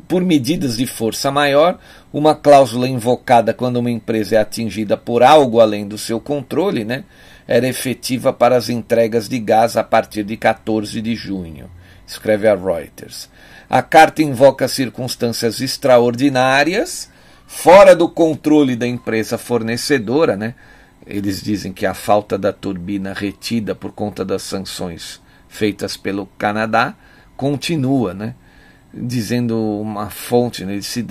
por 0.08 0.22
medidas 0.22 0.78
de 0.78 0.88
força 0.88 1.30
maior, 1.30 1.80
uma 2.12 2.34
cláusula 2.34 2.88
invocada 2.88 3.54
quando 3.54 3.78
uma 3.78 3.92
empresa 3.92 4.36
é 4.36 4.40
atingida 4.40 4.98
por 4.98 5.22
algo 5.22 5.60
além 5.60 5.88
do 5.88 5.98
seu 5.98 6.20
controle, 6.20 6.84
né, 6.84 7.04
era 7.48 7.68
efetiva 7.68 8.34
para 8.34 8.58
as 8.58 8.68
entregas 8.68 9.30
de 9.30 9.40
gás 9.40 9.78
a 9.78 9.84
partir 9.84 10.24
de 10.24 10.36
14 10.36 11.02
de 11.02 11.16
junho, 11.16 11.70
escreve 12.06 12.48
a 12.48 12.56
Reuters. 12.56 13.30
A 13.70 13.84
carta 13.84 14.24
invoca 14.24 14.68
circunstâncias 14.68 15.62
extraordinárias, 15.62 17.10
fora 17.46 17.96
do 17.96 18.10
controle 18.10 18.76
da 18.76 18.88
empresa 18.88 19.38
fornecedora, 19.38 20.36
né? 20.36 20.56
Eles 21.10 21.42
dizem 21.42 21.74
que 21.74 21.88
a 21.88 21.96
falta 21.96 22.38
da 22.38 22.54
turbina 22.54 23.14
retida 23.14 23.74
por 23.74 23.92
conta 23.92 24.24
das 24.24 24.44
sanções 24.44 25.20
feitas 25.48 25.98
pelo 25.98 26.28
Canadá 26.38 26.94
continua, 27.36 28.14
né? 28.14 28.36
Dizendo 28.94 29.58
uma 29.82 30.12
fonte, 30.12 30.64
né? 30.64 30.80
se, 30.82 31.06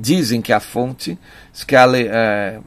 dizem 0.00 0.40
que 0.40 0.52
a 0.54 0.60
fonte 0.60 1.18
que 1.66 1.76
a, 1.76 1.86
é, 1.94 2.60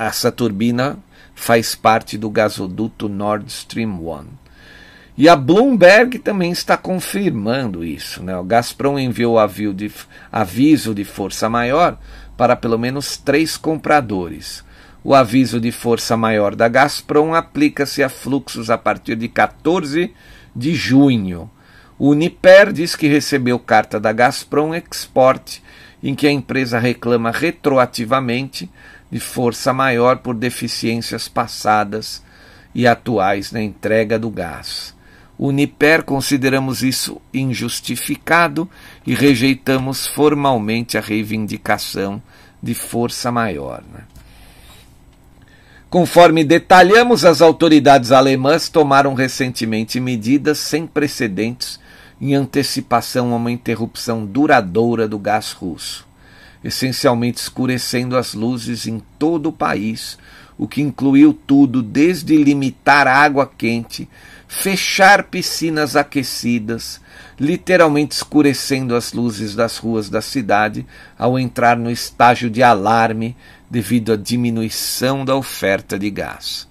essa 0.00 0.30
turbina 0.30 0.96
faz 1.34 1.74
parte 1.74 2.16
do 2.16 2.30
gasoduto 2.30 3.08
Nord 3.08 3.46
Stream 3.50 4.00
1. 4.00 4.26
E 5.16 5.28
a 5.28 5.36
Bloomberg 5.36 6.18
também 6.20 6.52
está 6.52 6.76
confirmando 6.76 7.84
isso. 7.84 8.22
Né? 8.22 8.36
O 8.36 8.44
Gazprom 8.44 8.98
enviou 8.98 9.36
de, 9.74 9.90
aviso 10.30 10.94
de 10.94 11.04
força 11.04 11.48
maior 11.48 11.98
para 12.36 12.56
pelo 12.56 12.78
menos 12.78 13.16
três 13.16 13.56
compradores. 13.56 14.64
O 15.06 15.14
aviso 15.14 15.60
de 15.60 15.70
força 15.70 16.16
maior 16.16 16.56
da 16.56 16.66
Gazprom 16.66 17.34
aplica-se 17.34 18.02
a 18.02 18.08
fluxos 18.08 18.70
a 18.70 18.78
partir 18.78 19.16
de 19.16 19.28
14 19.28 20.10
de 20.56 20.74
junho. 20.74 21.50
O 21.98 22.08
Uniper 22.08 22.72
diz 22.72 22.96
que 22.96 23.06
recebeu 23.06 23.58
carta 23.58 24.00
da 24.00 24.12
Gazprom 24.12 24.74
Export, 24.74 25.60
em 26.02 26.14
que 26.14 26.26
a 26.26 26.30
empresa 26.30 26.78
reclama 26.78 27.30
retroativamente 27.30 28.70
de 29.10 29.20
força 29.20 29.74
maior 29.74 30.20
por 30.20 30.34
deficiências 30.34 31.28
passadas 31.28 32.24
e 32.74 32.86
atuais 32.86 33.52
na 33.52 33.60
entrega 33.60 34.18
do 34.18 34.30
gás. 34.30 34.94
Uniper 35.38 36.02
consideramos 36.02 36.82
isso 36.82 37.20
injustificado 37.32 38.70
e 39.06 39.14
rejeitamos 39.14 40.06
formalmente 40.06 40.96
a 40.96 41.02
reivindicação 41.02 42.22
de 42.62 42.72
força 42.72 43.30
maior. 43.30 43.82
Né? 43.92 44.00
Conforme 45.94 46.42
detalhamos, 46.42 47.24
as 47.24 47.40
autoridades 47.40 48.10
alemãs 48.10 48.68
tomaram 48.68 49.14
recentemente 49.14 50.00
medidas 50.00 50.58
sem 50.58 50.88
precedentes 50.88 51.78
em 52.20 52.34
antecipação 52.34 53.32
a 53.32 53.36
uma 53.36 53.52
interrupção 53.52 54.26
duradoura 54.26 55.06
do 55.06 55.20
gás 55.20 55.52
russo, 55.52 56.04
essencialmente 56.64 57.38
escurecendo 57.38 58.16
as 58.16 58.34
luzes 58.34 58.88
em 58.88 59.00
todo 59.20 59.50
o 59.50 59.52
país, 59.52 60.18
o 60.58 60.66
que 60.66 60.82
incluiu 60.82 61.32
tudo 61.32 61.80
desde 61.80 62.36
limitar 62.42 63.06
água 63.06 63.46
quente 63.46 64.08
fechar 64.54 65.24
piscinas 65.24 65.96
aquecidas, 65.96 67.00
literalmente 67.38 68.14
escurecendo 68.14 68.94
as 68.94 69.12
luzes 69.12 69.54
das 69.54 69.78
ruas 69.78 70.08
da 70.08 70.20
cidade 70.20 70.86
ao 71.18 71.38
entrar 71.38 71.76
no 71.76 71.90
estágio 71.90 72.48
de 72.48 72.62
alarme 72.62 73.36
devido 73.70 74.12
à 74.12 74.16
diminuição 74.16 75.24
da 75.24 75.34
oferta 75.34 75.98
de 75.98 76.10
gás. 76.10 76.68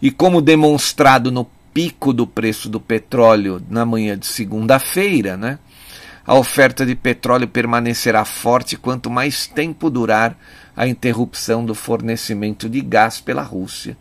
E 0.00 0.10
como 0.10 0.42
demonstrado 0.42 1.30
no 1.32 1.48
pico 1.72 2.12
do 2.12 2.26
preço 2.26 2.68
do 2.68 2.80
petróleo 2.80 3.60
na 3.68 3.84
manhã 3.84 4.16
de 4.16 4.26
segunda-feira, 4.26 5.36
né? 5.36 5.58
A 6.26 6.34
oferta 6.34 6.86
de 6.86 6.94
petróleo 6.94 7.46
permanecerá 7.46 8.24
forte 8.24 8.76
quanto 8.76 9.10
mais 9.10 9.46
tempo 9.46 9.90
durar 9.90 10.38
a 10.74 10.86
interrupção 10.86 11.64
do 11.64 11.74
fornecimento 11.74 12.68
de 12.68 12.80
gás 12.80 13.20
pela 13.20 13.42
Rússia, 13.42 13.96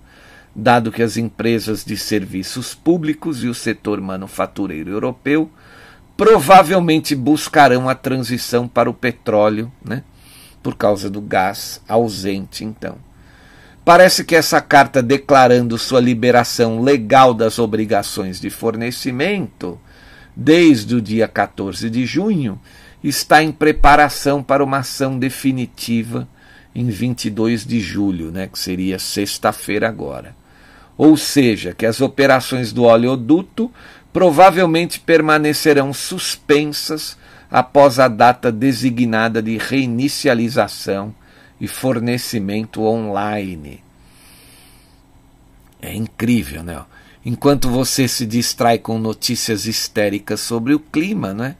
dado 0.56 0.92
que 0.92 1.04
as 1.04 1.18
empresas 1.18 1.84
de 1.84 1.98
serviços 1.98 2.74
públicos 2.74 3.44
e 3.44 3.48
o 3.48 3.54
setor 3.54 4.00
manufatureiro 4.00 4.92
europeu 4.92 5.52
provavelmente 6.16 7.16
buscarão 7.16 7.90
a 7.90 7.96
transição 7.96 8.68
para 8.68 8.90
o 8.90 8.94
petróleo, 8.94 9.72
né? 9.84 10.04
Por 10.64 10.76
causa 10.76 11.10
do 11.10 11.22
gás 11.22 11.82
ausente, 11.88 12.64
então. 12.64 12.96
Parece 13.86 14.24
que 14.24 14.36
essa 14.36 14.62
carta 14.62 15.04
declarando 15.04 15.78
sua 15.78 16.00
liberação 16.00 16.82
legal 16.82 17.34
das 17.34 17.60
obrigações 17.60 18.40
de 18.40 18.50
fornecimento, 18.50 19.80
desde 20.36 20.96
o 20.96 21.02
dia 21.02 21.28
14 21.28 21.90
de 21.90 22.06
junho, 22.06 22.60
está 23.04 23.44
em 23.44 23.52
preparação 23.52 24.42
para 24.42 24.64
uma 24.64 24.78
ação 24.78 25.20
definitiva 25.20 26.28
em 26.74 26.90
22 26.90 27.66
de 27.66 27.80
julho, 27.80 28.32
né, 28.32 28.48
que 28.48 28.58
seria 28.58 28.98
sexta-feira 28.98 29.88
agora 29.90 30.42
ou 30.98 31.18
seja, 31.18 31.74
que 31.74 31.86
as 31.86 32.02
operações 32.02 32.72
do 32.72 32.84
oleoduto 32.84 33.72
provavelmente 34.12 35.00
permanecerão 35.00 35.92
suspensas 35.94 37.18
após 37.54 38.00
a 38.00 38.08
data 38.08 38.52
designada 38.52 39.40
de 39.40 39.60
reinicialização 39.60 41.14
e 41.62 41.68
fornecimento 41.68 42.82
online. 42.82 43.84
É 45.80 45.94
incrível, 45.94 46.64
né? 46.64 46.84
Enquanto 47.24 47.70
você 47.70 48.08
se 48.08 48.26
distrai 48.26 48.80
com 48.80 48.98
notícias 48.98 49.68
histéricas 49.68 50.40
sobre 50.40 50.74
o 50.74 50.80
clima, 50.80 51.32
né? 51.32 51.56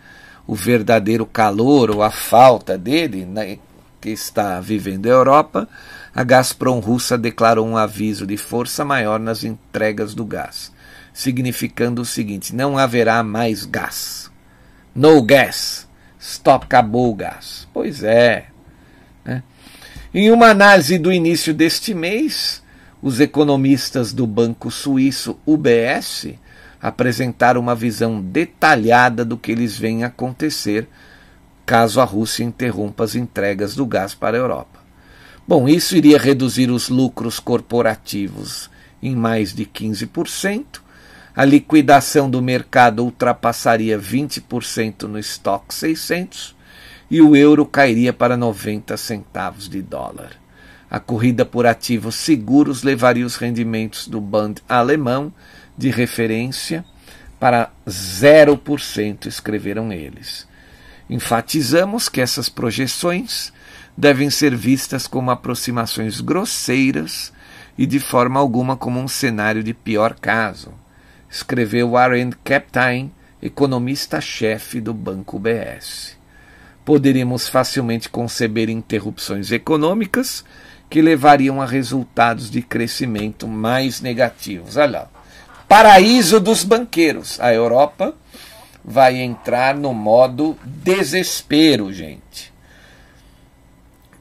o 0.48 0.56
verdadeiro 0.56 1.28
calor 1.28 1.92
ou 1.92 2.02
a 2.02 2.10
falta 2.10 2.76
dele 2.76 3.24
né? 3.24 3.60
que 4.02 4.10
está 4.10 4.60
vivendo 4.60 5.06
a 5.06 5.12
Europa, 5.12 5.70
a 6.14 6.24
Gazprom 6.24 6.80
russa 6.80 7.18
declarou 7.20 7.68
um 7.68 7.78
aviso 7.78 8.26
de 8.26 8.36
força 8.36 8.84
maior 8.84 9.20
nas 9.20 9.44
entregas 9.44 10.16
do 10.16 10.26
gás, 10.26 10.72
significando 11.14 12.02
o 12.02 12.06
seguinte: 12.06 12.54
não 12.54 12.78
haverá 12.78 13.24
mais 13.24 13.64
gás. 13.64 14.30
No 14.94 15.22
gas. 15.24 15.83
Stop, 16.24 16.66
acabou 16.66 17.12
o 17.12 17.16
gás. 17.16 17.68
Pois 17.74 18.02
é. 18.02 18.46
Né? 19.26 19.44
Em 20.14 20.32
uma 20.32 20.48
análise 20.48 20.98
do 20.98 21.12
início 21.12 21.54
deste 21.54 21.94
mês, 21.94 22.64
os 23.02 23.20
economistas 23.20 24.14
do 24.14 24.26
banco 24.26 24.72
suíço 24.72 25.38
UBS 25.46 26.28
apresentaram 26.82 27.60
uma 27.60 27.76
visão 27.76 28.22
detalhada 28.22 29.26
do 29.26 29.38
que 29.38 29.52
eles 29.52 29.78
veem 29.78 30.06
acontecer 30.06 30.88
caso 31.66 32.00
a 32.00 32.06
Rússia 32.06 32.44
interrompa 32.44 33.04
as 33.04 33.16
entregas 33.16 33.76
do 33.76 33.86
gás 33.86 34.16
para 34.16 34.38
a 34.38 34.40
Europa. 34.40 34.80
Bom, 35.46 35.68
isso 35.68 35.98
iria 35.98 36.18
reduzir 36.18 36.72
os 36.72 36.88
lucros 36.88 37.38
corporativos 37.38 38.70
em 39.02 39.14
mais 39.14 39.54
de 39.54 39.66
15%, 39.66 40.83
a 41.36 41.44
liquidação 41.44 42.30
do 42.30 42.42
mercado 42.42 43.04
ultrapassaria 43.04 43.98
20% 43.98 45.04
no 45.04 45.18
estoque 45.18 45.74
600 45.74 46.56
e 47.10 47.22
o 47.22 47.36
euro 47.36 47.66
cairia 47.66 48.14
para 48.14 48.38
90 48.38 48.96
centavos 48.98 49.68
de 49.68 49.82
dólar. 49.82 50.34
A 50.90 51.00
corrida 51.00 51.44
por 51.44 51.66
ativos 51.66 52.14
seguros 52.16 52.84
levaria 52.84 53.26
os 53.26 53.36
rendimentos 53.36 54.08
do 54.08 54.22
Bund 54.22 54.62
alemão 54.70 55.34
de 55.76 55.90
referência 55.90 56.86
para 57.40 57.72
0%, 57.88 59.26
escreveram 59.26 59.92
eles. 59.92 60.48
Enfatizamos 61.10 62.08
que 62.08 62.22
essas 62.22 62.48
projeções 62.48 63.52
devem 63.98 64.30
ser 64.30 64.56
vistas 64.56 65.08
como 65.08 65.32
aproximações 65.32 66.22
grosseiras 66.22 67.34
e 67.76 67.88
de 67.88 68.00
forma 68.00 68.40
alguma 68.40 68.78
como 68.78 69.00
um 69.00 69.08
cenário 69.08 69.64
de 69.64 69.74
pior 69.74 70.14
caso, 70.14 70.83
escreveu 71.34 71.90
Warren 71.90 72.30
Captain, 72.44 73.12
economista-chefe 73.42 74.80
do 74.80 74.94
Banco 74.94 75.40
BS. 75.40 76.16
Poderíamos 76.86 77.48
facilmente 77.48 78.08
conceber 78.08 78.70
interrupções 78.70 79.52
econômicas 79.52 80.46
que 80.88 81.02
levariam 81.02 81.60
a 81.60 81.66
resultados 81.66 82.52
de 82.52 82.62
crescimento 82.62 83.48
mais 83.48 84.00
negativos. 84.00 84.78
Olha 84.78 85.00
lá. 85.00 85.10
Paraíso 85.68 86.40
dos 86.40 86.64
banqueiros. 86.64 87.40
A 87.40 87.52
Europa 87.52 88.14
vai 88.86 89.20
entrar 89.20 89.76
no 89.76 89.92
modo 89.92 90.56
desespero, 90.64 91.92
gente. 91.92 92.54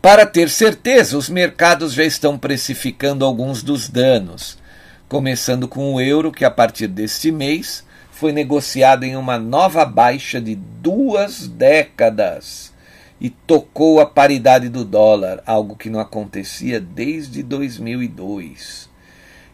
Para 0.01 0.25
ter 0.25 0.49
certeza, 0.49 1.19
os 1.19 1.29
mercados 1.29 1.93
já 1.93 2.05
estão 2.05 2.39
precificando 2.39 3.23
alguns 3.23 3.63
dos 3.63 3.87
danos, 3.87 4.57
começando 5.13 5.69
com 5.69 5.93
o 5.93 6.01
euro, 6.01 6.33
que 6.33 6.43
a 6.43 6.51
partir 6.51 6.87
deste 6.87 7.31
mês 7.31 7.85
foi 8.11 8.33
negociado 8.33 9.05
em 9.05 9.15
uma 9.15 9.39
nova 9.39 9.85
baixa 9.85 10.41
de 10.41 10.55
duas 10.55 11.47
décadas, 11.47 12.73
e 13.21 13.29
tocou 13.29 14.01
a 14.01 14.07
paridade 14.07 14.71
do 14.71 14.87
dólar, 14.87 15.43
algo 15.45 15.77
que 15.77 15.91
não 15.91 16.01
acontecia 16.01 16.81
desde 16.81 17.43
2002. 17.43 18.89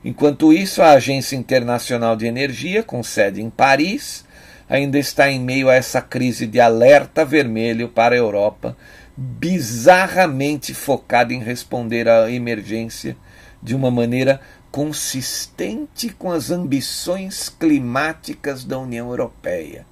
Enquanto 0.05 0.53
isso, 0.53 0.81
a 0.81 0.93
Agência 0.93 1.35
Internacional 1.35 2.15
de 2.15 2.27
Energia, 2.27 2.85
com 2.85 3.03
sede 3.03 3.43
em 3.43 3.51
Paris, 3.51 4.25
ainda 4.69 4.97
está 4.97 5.29
em 5.29 5.41
meio 5.41 5.69
a 5.69 5.75
essa 5.75 6.01
crise 6.01 6.47
de 6.47 6.61
alerta 6.61 7.25
vermelho 7.25 7.89
para 7.89 8.15
a 8.15 8.19
Europa, 8.19 8.77
bizarramente 9.17 10.73
focada 10.73 11.35
em 11.35 11.41
responder 11.41 12.09
à 12.09 12.31
emergência 12.31 13.17
de 13.61 13.75
uma 13.75 13.91
maneira 13.91 14.41
consistente 14.71 16.11
com 16.11 16.31
as 16.31 16.51
ambições 16.51 17.49
climáticas 17.49 18.65
da 18.65 18.79
União 18.79 19.09
Europeia. 19.09 19.87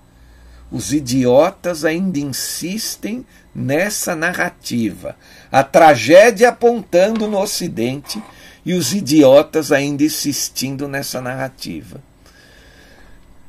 Os 0.71 0.93
idiotas 0.93 1.85
ainda 1.85 2.19
insistem 2.19 3.25
nessa 3.55 4.17
narrativa, 4.17 5.17
a 5.51 5.63
tragédia 5.63 6.49
apontando 6.49 7.27
no 7.27 7.39
Ocidente 7.39 8.23
e 8.65 8.75
os 8.75 8.93
idiotas 8.93 9.71
ainda 9.71 10.03
insistindo 10.03 10.89
nessa 10.89 11.21
narrativa. 11.21 12.01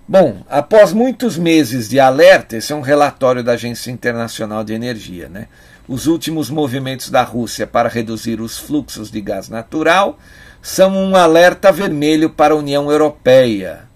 Bom, 0.08 0.44
após 0.48 0.94
muitos 0.94 1.38
meses 1.38 1.90
de 1.90 2.00
alerta, 2.00 2.56
esse 2.56 2.72
é 2.72 2.76
um 2.76 2.82
relatório 2.82 3.44
da 3.44 3.54
Agência 3.54 3.92
Internacional 3.92 4.64
de 4.64 4.74
Energia, 4.74 5.28
né? 5.28 5.48
Os 5.88 6.06
últimos 6.06 6.50
movimentos 6.50 7.10
da 7.10 7.24
Rússia 7.24 7.66
para 7.66 7.88
reduzir 7.88 8.42
os 8.42 8.60
fluxos 8.60 9.10
de 9.10 9.22
gás 9.22 9.48
natural 9.48 10.20
são 10.62 10.94
um 10.94 11.16
alerta 11.16 11.72
vermelho 11.72 12.30
para 12.30 12.54
a 12.54 12.58
União 12.58 12.92
Europeia. 12.92 13.88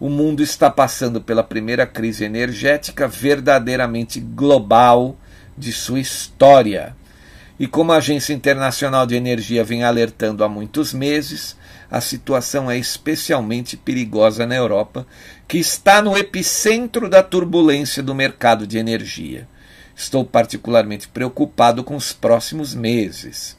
O 0.00 0.08
mundo 0.08 0.42
está 0.42 0.70
passando 0.70 1.20
pela 1.20 1.44
primeira 1.44 1.86
crise 1.86 2.24
energética 2.24 3.06
verdadeiramente 3.06 4.18
global 4.18 5.18
de 5.56 5.70
sua 5.70 6.00
história. 6.00 6.96
E 7.60 7.66
como 7.66 7.92
a 7.92 7.96
Agência 7.96 8.32
Internacional 8.32 9.04
de 9.04 9.14
Energia 9.14 9.62
vem 9.62 9.84
alertando 9.84 10.42
há 10.42 10.48
muitos 10.48 10.94
meses, 10.94 11.58
a 11.90 12.00
situação 12.00 12.70
é 12.70 12.78
especialmente 12.78 13.76
perigosa 13.76 14.46
na 14.46 14.54
Europa, 14.54 15.06
que 15.46 15.58
está 15.58 16.00
no 16.00 16.16
epicentro 16.16 17.06
da 17.06 17.22
turbulência 17.22 18.02
do 18.02 18.14
mercado 18.14 18.66
de 18.66 18.78
energia. 18.78 19.46
Estou 19.98 20.24
particularmente 20.24 21.08
preocupado 21.08 21.82
com 21.82 21.96
os 21.96 22.12
próximos 22.12 22.72
meses. 22.72 23.56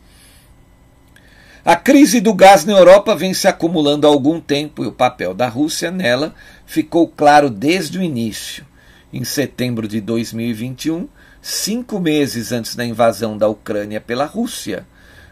A 1.66 1.76
crise 1.76 2.22
do 2.22 2.34
gás 2.34 2.64
na 2.64 2.72
Europa 2.72 3.14
vem 3.14 3.34
se 3.34 3.46
acumulando 3.46 4.08
há 4.08 4.10
algum 4.10 4.40
tempo 4.40 4.82
e 4.82 4.88
o 4.88 4.92
papel 4.94 5.34
da 5.34 5.50
Rússia 5.50 5.92
nela 5.92 6.34
ficou 6.66 7.10
claro 7.10 7.50
desde 7.50 8.00
o 8.00 8.02
início. 8.02 8.66
Em 9.12 9.26
setembro 9.26 9.86
de 9.86 10.00
2021, 10.00 11.10
cinco 11.42 12.00
meses 12.00 12.54
antes 12.54 12.74
da 12.74 12.86
invasão 12.86 13.38
da 13.38 13.50
Ucrânia 13.50 14.00
pela 14.00 14.26
Rússia, 14.26 14.88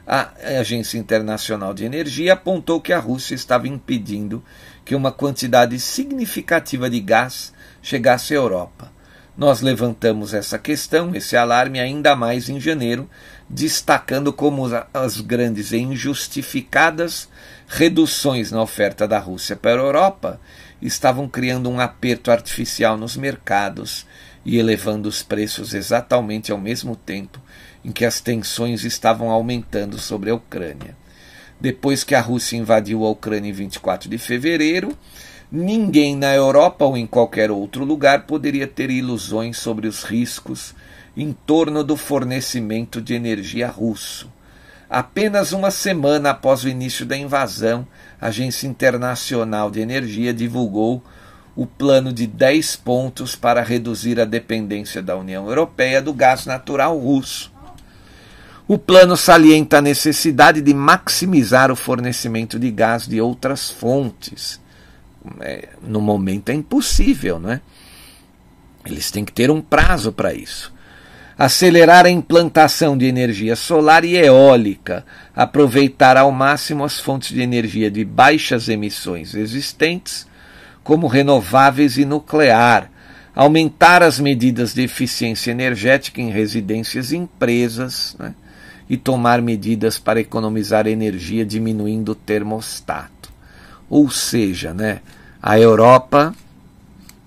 a 0.05 0.31
Agência 0.59 0.97
Internacional 0.97 1.73
de 1.73 1.85
Energia 1.85 2.33
apontou 2.33 2.81
que 2.81 2.91
a 2.91 2.99
Rússia 2.99 3.33
estava 3.33 3.65
impedindo 3.65 4.43
que 4.83 4.93
uma 4.93 5.11
quantidade 5.13 5.79
significativa 5.79 6.89
de 6.89 6.99
gás 6.99 7.53
chegasse 7.81 8.33
à 8.33 8.37
Europa. 8.37 8.96
Nós 9.37 9.61
levantamos 9.61 10.33
essa 10.33 10.57
questão, 10.57 11.13
esse 11.13 11.37
alarme, 11.37 11.79
ainda 11.79 12.15
mais 12.15 12.49
em 12.49 12.59
janeiro, 12.59 13.07
destacando 13.47 14.33
como 14.33 14.63
as 14.91 15.21
grandes 15.21 15.71
e 15.71 15.77
injustificadas 15.77 17.29
reduções 17.67 18.51
na 18.51 18.59
oferta 18.63 19.07
da 19.07 19.19
Rússia 19.19 19.55
para 19.55 19.79
a 19.79 19.85
Europa 19.85 20.41
estavam 20.81 21.29
criando 21.29 21.69
um 21.69 21.79
aperto 21.79 22.31
artificial 22.31 22.97
nos 22.97 23.15
mercados 23.15 24.07
e 24.43 24.57
elevando 24.57 25.07
os 25.07 25.21
preços 25.21 25.75
exatamente 25.75 26.51
ao 26.51 26.57
mesmo 26.57 26.95
tempo 26.95 27.39
em 27.85 27.91
que 27.91 28.05
as 28.05 28.19
tensões 28.19 28.83
estavam 28.83 29.29
aumentando 29.29 29.99
sobre 29.99 30.31
a 30.31 30.35
Ucrânia. 30.35 30.97
Depois 31.61 32.03
que 32.03 32.15
a 32.15 32.21
Rússia 32.21 32.57
invadiu 32.57 33.05
a 33.05 33.09
Ucrânia 33.09 33.49
em 33.49 33.53
24 33.53 34.09
de 34.09 34.17
fevereiro, 34.17 34.97
ninguém 35.51 36.15
na 36.15 36.33
Europa 36.33 36.85
ou 36.85 36.97
em 36.97 37.07
qualquer 37.07 37.51
outro 37.51 37.85
lugar 37.85 38.25
poderia 38.25 38.67
ter 38.67 38.89
ilusões 38.89 39.57
sobre 39.57 39.87
os 39.87 40.03
riscos 40.03 40.75
em 41.15 41.31
torno 41.31 41.83
do 41.83 41.95
fornecimento 41.95 43.01
de 43.01 43.13
energia 43.13 43.67
russo. 43.67 44.29
Apenas 44.89 45.51
uma 45.51 45.71
semana 45.71 46.29
após 46.29 46.63
o 46.63 46.69
início 46.69 47.05
da 47.05 47.17
invasão, 47.17 47.87
a 48.21 48.27
Agência 48.27 48.67
Internacional 48.67 49.69
de 49.69 49.81
Energia 49.81 50.33
divulgou 50.33 51.03
o 51.55 51.65
plano 51.65 52.13
de 52.13 52.27
10 52.27 52.75
pontos 52.77 53.35
para 53.35 53.63
reduzir 53.63 54.19
a 54.19 54.25
dependência 54.25 55.01
da 55.01 55.17
União 55.17 55.47
Europeia 55.47 56.01
do 56.01 56.13
gás 56.13 56.45
natural 56.45 56.97
russo. 56.97 57.51
O 58.67 58.77
plano 58.77 59.17
salienta 59.17 59.79
a 59.79 59.81
necessidade 59.81 60.61
de 60.61 60.73
maximizar 60.73 61.71
o 61.71 61.75
fornecimento 61.75 62.59
de 62.59 62.69
gás 62.69 63.07
de 63.07 63.19
outras 63.19 63.71
fontes. 63.71 64.59
É, 65.41 65.69
no 65.81 66.01
momento 66.01 66.49
é 66.49 66.53
impossível, 66.53 67.39
não 67.39 67.51
é? 67.51 67.61
Eles 68.85 69.11
têm 69.11 69.25
que 69.25 69.31
ter 69.31 69.51
um 69.51 69.61
prazo 69.61 70.11
para 70.11 70.33
isso. 70.33 70.73
Acelerar 71.37 72.05
a 72.05 72.09
implantação 72.09 72.97
de 72.97 73.05
energia 73.05 73.55
solar 73.55 74.03
e 74.03 74.15
eólica, 74.15 75.05
aproveitar 75.35 76.17
ao 76.17 76.31
máximo 76.31 76.83
as 76.83 76.99
fontes 76.99 77.33
de 77.33 77.41
energia 77.41 77.91
de 77.91 78.03
baixas 78.03 78.69
emissões 78.69 79.35
existentes, 79.35 80.27
como 80.83 81.05
renováveis 81.05 81.97
e 81.97 82.05
nuclear, 82.05 82.89
aumentar 83.35 84.01
as 84.01 84.19
medidas 84.19 84.73
de 84.73 84.83
eficiência 84.83 85.51
energética 85.51 86.21
em 86.21 86.31
residências 86.31 87.11
e 87.11 87.17
empresas, 87.17 88.15
né? 88.17 88.33
e 88.89 88.95
tomar 88.95 89.41
medidas 89.41 89.99
para 89.99 90.19
economizar 90.19 90.87
energia 90.87 91.45
diminuindo 91.45 92.13
o 92.13 92.15
termostato. 92.15 93.31
Ou 93.89 94.09
seja, 94.09 94.73
né, 94.73 95.01
a 95.47 95.57
Europa 95.57 96.35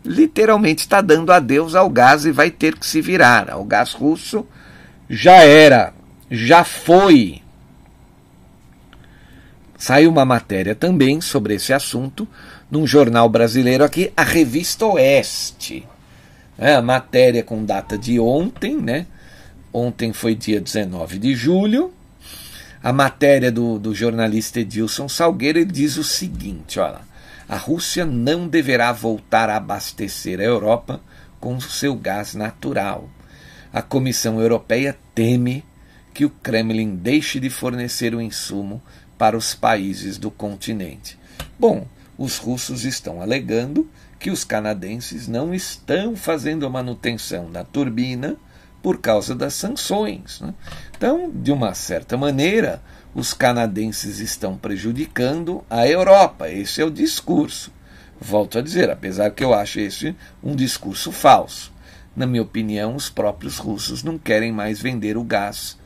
literalmente 0.04 0.82
está 0.82 1.00
dando 1.00 1.32
adeus 1.32 1.74
ao 1.74 1.88
gás 1.88 2.26
e 2.26 2.30
vai 2.30 2.50
ter 2.50 2.76
que 2.76 2.86
se 2.86 3.00
virar. 3.00 3.56
O 3.58 3.64
gás 3.64 3.94
russo 3.94 4.46
já 5.08 5.36
era, 5.36 5.94
já 6.30 6.62
foi. 6.62 7.40
Saiu 9.78 10.10
uma 10.10 10.26
matéria 10.26 10.74
também 10.74 11.22
sobre 11.22 11.54
esse 11.54 11.72
assunto 11.72 12.28
num 12.70 12.86
jornal 12.86 13.26
brasileiro 13.26 13.82
aqui, 13.82 14.12
a 14.14 14.22
Revista 14.22 14.84
Oeste. 14.84 15.88
É, 16.58 16.74
a 16.74 16.82
matéria 16.82 17.42
com 17.42 17.64
data 17.64 17.96
de 17.96 18.20
ontem, 18.20 18.76
né? 18.76 19.06
Ontem 19.72 20.12
foi 20.12 20.34
dia 20.34 20.60
19 20.60 21.18
de 21.18 21.34
julho. 21.34 21.90
A 22.82 22.94
matéria 22.94 23.52
do, 23.52 23.78
do 23.78 23.94
jornalista 23.94 24.60
Edilson 24.60 25.06
Salgueiro 25.06 25.58
ele 25.58 25.70
diz 25.70 25.98
o 25.98 26.04
seguinte: 26.04 26.80
olha, 26.80 27.00
a 27.46 27.56
Rússia 27.56 28.06
não 28.06 28.48
deverá 28.48 28.90
voltar 28.90 29.50
a 29.50 29.56
abastecer 29.56 30.40
a 30.40 30.44
Europa 30.44 31.00
com 31.38 31.60
seu 31.60 31.94
gás 31.94 32.34
natural. 32.34 33.10
A 33.70 33.82
Comissão 33.82 34.40
Europeia 34.40 34.96
teme 35.14 35.62
que 36.14 36.24
o 36.24 36.30
Kremlin 36.30 36.96
deixe 36.96 37.38
de 37.38 37.50
fornecer 37.50 38.14
o 38.14 38.20
insumo 38.20 38.82
para 39.18 39.36
os 39.36 39.54
países 39.54 40.16
do 40.16 40.30
continente. 40.30 41.18
Bom, 41.58 41.86
os 42.16 42.38
russos 42.38 42.84
estão 42.84 43.20
alegando 43.20 43.88
que 44.18 44.30
os 44.30 44.42
canadenses 44.42 45.28
não 45.28 45.54
estão 45.54 46.16
fazendo 46.16 46.64
a 46.64 46.70
manutenção 46.70 47.50
da 47.50 47.62
turbina 47.62 48.36
por 48.82 48.98
causa 48.98 49.34
das 49.34 49.54
sanções. 49.54 50.40
Né? 50.40 50.54
Então, 50.96 51.30
de 51.32 51.52
uma 51.52 51.74
certa 51.74 52.16
maneira, 52.16 52.82
os 53.14 53.32
canadenses 53.32 54.18
estão 54.18 54.56
prejudicando 54.56 55.64
a 55.68 55.86
Europa. 55.86 56.48
Esse 56.48 56.80
é 56.80 56.84
o 56.84 56.90
discurso. 56.90 57.72
Volto 58.20 58.58
a 58.58 58.62
dizer, 58.62 58.90
apesar 58.90 59.30
que 59.30 59.42
eu 59.42 59.54
acho 59.54 59.80
esse 59.80 60.14
um 60.42 60.54
discurso 60.54 61.10
falso. 61.10 61.72
Na 62.14 62.26
minha 62.26 62.42
opinião, 62.42 62.94
os 62.94 63.08
próprios 63.08 63.58
russos 63.58 64.02
não 64.02 64.18
querem 64.18 64.52
mais 64.52 64.80
vender 64.80 65.16
o 65.16 65.24
gás 65.24 65.78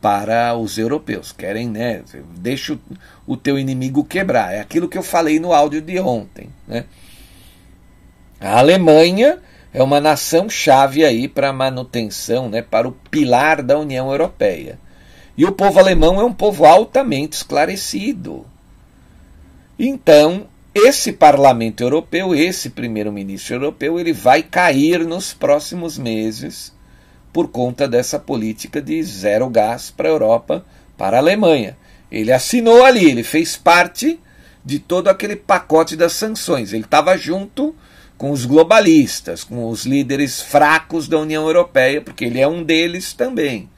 para 0.00 0.56
os 0.56 0.78
europeus. 0.78 1.32
Querem, 1.32 1.68
né? 1.68 2.02
Deixa 2.38 2.78
o, 3.26 3.36
teu 3.36 3.58
inimigo 3.58 4.04
quebrar. 4.04 4.54
É 4.54 4.60
aquilo 4.60 4.88
que 4.88 4.96
eu 4.96 5.02
falei 5.02 5.38
no 5.40 5.52
áudio 5.52 5.82
de 5.82 5.98
ontem. 5.98 6.48
Né? 6.66 6.84
A 8.40 8.58
Alemanha 8.58 9.38
é 9.76 9.82
uma 9.82 10.00
nação 10.00 10.48
chave 10.48 11.04
aí 11.04 11.28
para 11.28 11.50
a 11.50 11.52
manutenção, 11.52 12.48
né, 12.48 12.62
para 12.62 12.88
o 12.88 12.92
pilar 12.92 13.62
da 13.62 13.78
União 13.78 14.10
Europeia. 14.10 14.80
E 15.36 15.44
o 15.44 15.52
povo 15.52 15.78
alemão 15.78 16.18
é 16.18 16.24
um 16.24 16.32
povo 16.32 16.64
altamente 16.64 17.36
esclarecido. 17.36 18.46
Então, 19.78 20.46
esse 20.74 21.12
parlamento 21.12 21.82
europeu, 21.82 22.34
esse 22.34 22.70
primeiro-ministro 22.70 23.56
europeu, 23.56 24.00
ele 24.00 24.14
vai 24.14 24.42
cair 24.42 25.04
nos 25.04 25.34
próximos 25.34 25.98
meses 25.98 26.74
por 27.30 27.48
conta 27.48 27.86
dessa 27.86 28.18
política 28.18 28.80
de 28.80 29.02
zero 29.02 29.46
gás 29.50 29.90
para 29.90 30.08
a 30.08 30.12
Europa, 30.12 30.64
para 30.96 31.18
a 31.18 31.20
Alemanha. 31.20 31.76
Ele 32.10 32.32
assinou 32.32 32.82
ali, 32.82 33.10
ele 33.10 33.22
fez 33.22 33.58
parte 33.58 34.18
de 34.64 34.78
todo 34.78 35.08
aquele 35.08 35.36
pacote 35.36 35.96
das 35.96 36.14
sanções. 36.14 36.72
Ele 36.72 36.84
estava 36.84 37.14
junto 37.18 37.76
com 38.16 38.30
os 38.30 38.46
globalistas, 38.46 39.44
com 39.44 39.68
os 39.68 39.84
líderes 39.84 40.40
fracos 40.40 41.06
da 41.06 41.18
União 41.18 41.44
Europeia, 41.46 42.00
porque 42.00 42.24
ele 42.24 42.40
é 42.40 42.48
um 42.48 42.62
deles 42.62 43.12
também. 43.12 43.68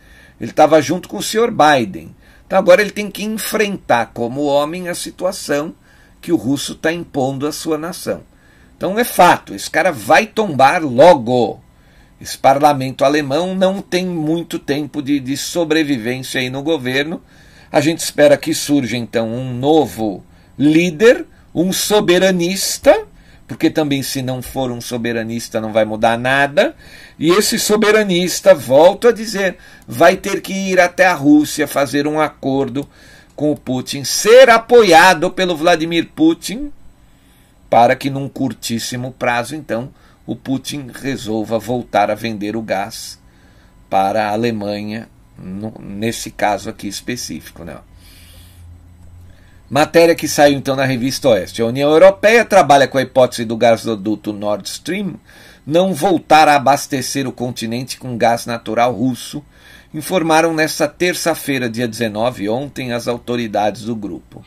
Ele 0.40 0.50
estava 0.50 0.80
junto 0.80 1.08
com 1.08 1.16
o 1.16 1.22
Sr. 1.22 1.50
Biden. 1.50 2.14
Então 2.46 2.58
agora 2.58 2.80
ele 2.80 2.90
tem 2.90 3.10
que 3.10 3.24
enfrentar 3.24 4.12
como 4.14 4.44
homem 4.44 4.88
a 4.88 4.94
situação 4.94 5.74
que 6.20 6.32
o 6.32 6.36
russo 6.36 6.72
está 6.72 6.92
impondo 6.92 7.46
à 7.46 7.52
sua 7.52 7.76
nação. 7.76 8.22
Então 8.76 8.98
é 8.98 9.04
fato, 9.04 9.54
esse 9.54 9.68
cara 9.68 9.90
vai 9.90 10.26
tombar 10.26 10.82
logo. 10.84 11.60
Esse 12.20 12.38
parlamento 12.38 13.04
alemão 13.04 13.54
não 13.54 13.82
tem 13.82 14.06
muito 14.06 14.58
tempo 14.58 15.02
de, 15.02 15.20
de 15.20 15.36
sobrevivência 15.36 16.40
aí 16.40 16.48
no 16.48 16.62
governo. 16.62 17.20
A 17.70 17.80
gente 17.80 17.98
espera 17.98 18.36
que 18.36 18.54
surja 18.54 18.96
então 18.96 19.28
um 19.28 19.52
novo 19.52 20.24
líder, 20.56 21.26
um 21.54 21.72
soberanista, 21.72 23.06
porque 23.48 23.70
também 23.70 24.02
se 24.02 24.20
não 24.20 24.42
for 24.42 24.70
um 24.70 24.80
soberanista 24.80 25.58
não 25.58 25.72
vai 25.72 25.86
mudar 25.86 26.18
nada. 26.18 26.76
E 27.18 27.30
esse 27.30 27.58
soberanista, 27.58 28.54
volto 28.54 29.08
a 29.08 29.12
dizer, 29.12 29.56
vai 29.86 30.16
ter 30.18 30.42
que 30.42 30.52
ir 30.52 30.78
até 30.78 31.06
a 31.06 31.14
Rússia 31.14 31.66
fazer 31.66 32.06
um 32.06 32.20
acordo 32.20 32.86
com 33.34 33.50
o 33.50 33.56
Putin, 33.56 34.04
ser 34.04 34.50
apoiado 34.50 35.30
pelo 35.30 35.56
Vladimir 35.56 36.10
Putin, 36.14 36.70
para 37.70 37.96
que 37.96 38.10
num 38.10 38.28
curtíssimo 38.28 39.12
prazo, 39.12 39.54
então, 39.54 39.90
o 40.26 40.36
Putin 40.36 40.90
resolva 40.92 41.58
voltar 41.58 42.10
a 42.10 42.14
vender 42.14 42.54
o 42.54 42.62
gás 42.62 43.18
para 43.88 44.28
a 44.28 44.32
Alemanha, 44.32 45.08
no, 45.38 45.72
nesse 45.80 46.30
caso 46.30 46.68
aqui 46.68 46.86
específico. 46.86 47.64
Né? 47.64 47.76
Matéria 49.70 50.14
que 50.14 50.26
saiu 50.26 50.56
então 50.56 50.74
na 50.74 50.86
revista 50.86 51.28
Oeste. 51.28 51.60
A 51.60 51.66
União 51.66 51.90
Europeia 51.90 52.42
trabalha 52.42 52.88
com 52.88 52.96
a 52.96 53.02
hipótese 53.02 53.44
do 53.44 53.54
gasoduto 53.54 54.32
Nord 54.32 54.66
Stream 54.66 55.16
não 55.66 55.92
voltar 55.92 56.48
a 56.48 56.56
abastecer 56.56 57.28
o 57.28 57.32
continente 57.32 57.98
com 57.98 58.16
gás 58.16 58.46
natural 58.46 58.94
russo, 58.94 59.44
informaram 59.92 60.54
nesta 60.54 60.88
terça-feira, 60.88 61.68
dia 61.68 61.86
19, 61.86 62.48
ontem, 62.48 62.94
as 62.94 63.06
autoridades 63.06 63.82
do 63.82 63.94
grupo. 63.94 64.42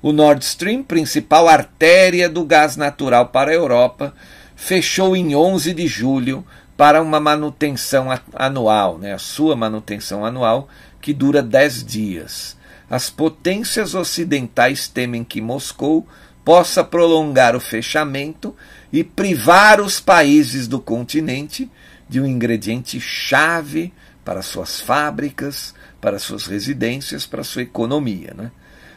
O 0.00 0.10
Nord 0.10 0.42
Stream, 0.42 0.82
principal 0.82 1.46
artéria 1.46 2.30
do 2.30 2.46
gás 2.46 2.78
natural 2.78 3.26
para 3.26 3.50
a 3.50 3.54
Europa, 3.54 4.14
fechou 4.56 5.14
em 5.14 5.36
11 5.36 5.74
de 5.74 5.86
julho 5.86 6.42
para 6.74 7.02
uma 7.02 7.20
manutenção 7.20 8.08
anual, 8.32 8.96
né, 8.96 9.12
a 9.12 9.18
sua 9.18 9.54
manutenção 9.54 10.24
anual, 10.24 10.66
que 11.02 11.12
dura 11.12 11.42
10 11.42 11.84
dias 11.84 12.56
as 12.88 13.10
potências 13.10 13.94
ocidentais 13.94 14.88
temem 14.88 15.24
que 15.24 15.40
Moscou 15.40 16.06
possa 16.44 16.84
prolongar 16.84 17.56
o 17.56 17.60
fechamento 17.60 18.54
e 18.92 19.02
privar 19.02 19.80
os 19.80 19.98
países 19.98 20.68
do 20.68 20.78
continente 20.78 21.70
de 22.08 22.20
um 22.20 22.26
ingrediente 22.26 23.00
chave 23.00 23.92
para 24.24 24.42
suas 24.42 24.80
fábricas, 24.80 25.74
para 26.00 26.18
suas 26.18 26.46
residências, 26.46 27.26
para 27.26 27.42
sua 27.42 27.62
economia. 27.62 28.34
Né? 28.36 28.52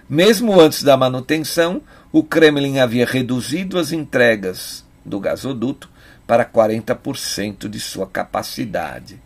Mesmo 0.10 0.60
antes 0.60 0.84
da 0.84 0.98
manutenção, 0.98 1.82
o 2.12 2.24
Kremlin 2.24 2.80
havia 2.80 3.06
reduzido 3.06 3.80
as 3.80 3.92
entregas 3.92 4.86
do 5.06 5.20
gasoduto 5.20 5.90
para 6.26 6.46
40% 6.46 7.70
de 7.70 7.80
sua 7.80 8.06
capacidade. 8.06 9.22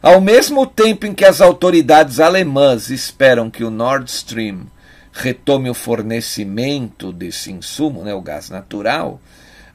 Ao 0.00 0.20
mesmo 0.20 0.64
tempo 0.64 1.06
em 1.06 1.12
que 1.12 1.24
as 1.24 1.40
autoridades 1.40 2.20
alemãs 2.20 2.88
esperam 2.88 3.50
que 3.50 3.64
o 3.64 3.70
Nord 3.70 4.08
Stream 4.08 4.66
retome 5.12 5.68
o 5.68 5.74
fornecimento 5.74 7.12
desse 7.12 7.50
insumo, 7.50 8.04
né, 8.04 8.14
o 8.14 8.22
gás 8.22 8.48
natural, 8.48 9.20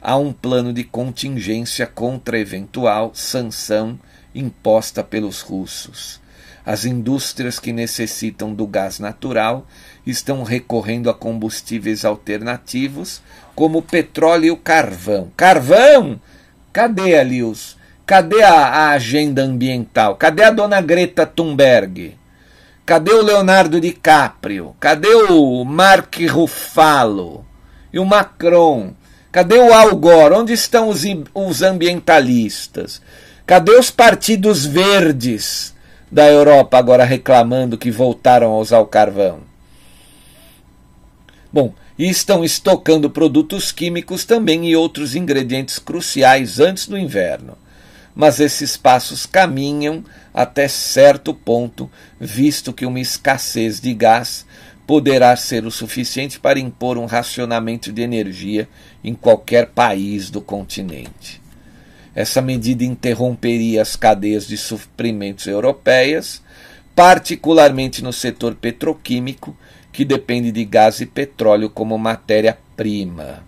há 0.01 0.15
um 0.15 0.31
plano 0.31 0.71
de 0.71 0.85
contingência 0.85 1.85
contra 1.85 2.39
eventual 2.39 3.11
sanção 3.13 3.99
imposta 4.33 5.03
pelos 5.03 5.41
russos. 5.41 6.21
As 6.65 6.85
indústrias 6.85 7.59
que 7.59 7.73
necessitam 7.73 8.53
do 8.53 8.65
gás 8.65 8.99
natural 8.99 9.67
estão 10.07 10.43
recorrendo 10.43 11.09
a 11.09 11.13
combustíveis 11.13 12.05
alternativos, 12.05 13.21
como 13.53 13.79
o 13.79 13.83
petróleo 13.83 14.45
e 14.45 14.51
o 14.51 14.57
carvão. 14.57 15.29
Carvão! 15.35 16.21
Cadê 16.71 17.17
ali 17.17 17.43
os 17.43 17.77
Cadê 18.05 18.43
a, 18.43 18.53
a, 18.53 18.89
agenda 18.91 19.43
ambiental? 19.43 20.17
Cadê 20.17 20.43
a 20.43 20.51
dona 20.51 20.81
Greta 20.81 21.25
Thunberg? 21.25 22.17
Cadê 22.85 23.13
o 23.13 23.21
Leonardo 23.21 23.79
DiCaprio? 23.79 24.75
Cadê 24.77 25.07
o 25.07 25.63
Mark 25.63 26.13
Ruffalo? 26.29 27.45
E 27.93 27.99
o 27.99 28.05
Macron? 28.05 28.93
Cadê 29.31 29.55
o 29.55 29.73
Al 29.73 29.95
Gore? 29.95 30.33
Onde 30.33 30.51
estão 30.51 30.89
os, 30.89 31.03
os 31.33 31.61
ambientalistas? 31.61 33.01
Cadê 33.45 33.71
os 33.71 33.89
partidos 33.89 34.65
verdes 34.65 35.73
da 36.11 36.29
Europa 36.29 36.77
agora 36.77 37.05
reclamando 37.05 37.77
que 37.77 37.89
voltaram 37.89 38.51
a 38.51 38.57
usar 38.57 38.79
o 38.79 38.85
carvão? 38.85 39.39
Bom, 41.53 41.73
e 41.97 42.09
estão 42.09 42.43
estocando 42.43 43.09
produtos 43.09 43.71
químicos 43.71 44.25
também 44.25 44.69
e 44.69 44.75
outros 44.75 45.15
ingredientes 45.15 45.79
cruciais 45.79 46.59
antes 46.59 46.85
do 46.85 46.97
inverno 46.97 47.62
mas 48.15 48.39
esses 48.39 48.77
passos 48.77 49.25
caminham 49.25 50.03
até 50.33 50.67
certo 50.67 51.33
ponto, 51.33 51.89
visto 52.19 52.73
que 52.73 52.85
uma 52.85 52.99
escassez 52.99 53.79
de 53.79 53.93
gás 53.93 54.45
poderá 54.85 55.35
ser 55.35 55.65
o 55.65 55.71
suficiente 55.71 56.39
para 56.39 56.59
impor 56.59 56.97
um 56.97 57.05
racionamento 57.05 57.91
de 57.91 58.01
energia 58.01 58.67
em 59.03 59.13
qualquer 59.13 59.67
país 59.67 60.29
do 60.29 60.41
continente. 60.41 61.41
Essa 62.15 62.41
medida 62.41 62.83
interromperia 62.83 63.81
as 63.81 63.95
cadeias 63.95 64.47
de 64.47 64.57
suprimentos 64.57 65.47
europeias, 65.47 66.43
particularmente 66.95 68.03
no 68.03 68.13
setor 68.13 68.53
petroquímico, 68.53 69.57
que 69.91 70.05
depende 70.05 70.51
de 70.51 70.63
gás 70.65 71.01
e 71.01 71.05
petróleo 71.05 71.69
como 71.69 71.97
matéria-prima. 71.97 73.43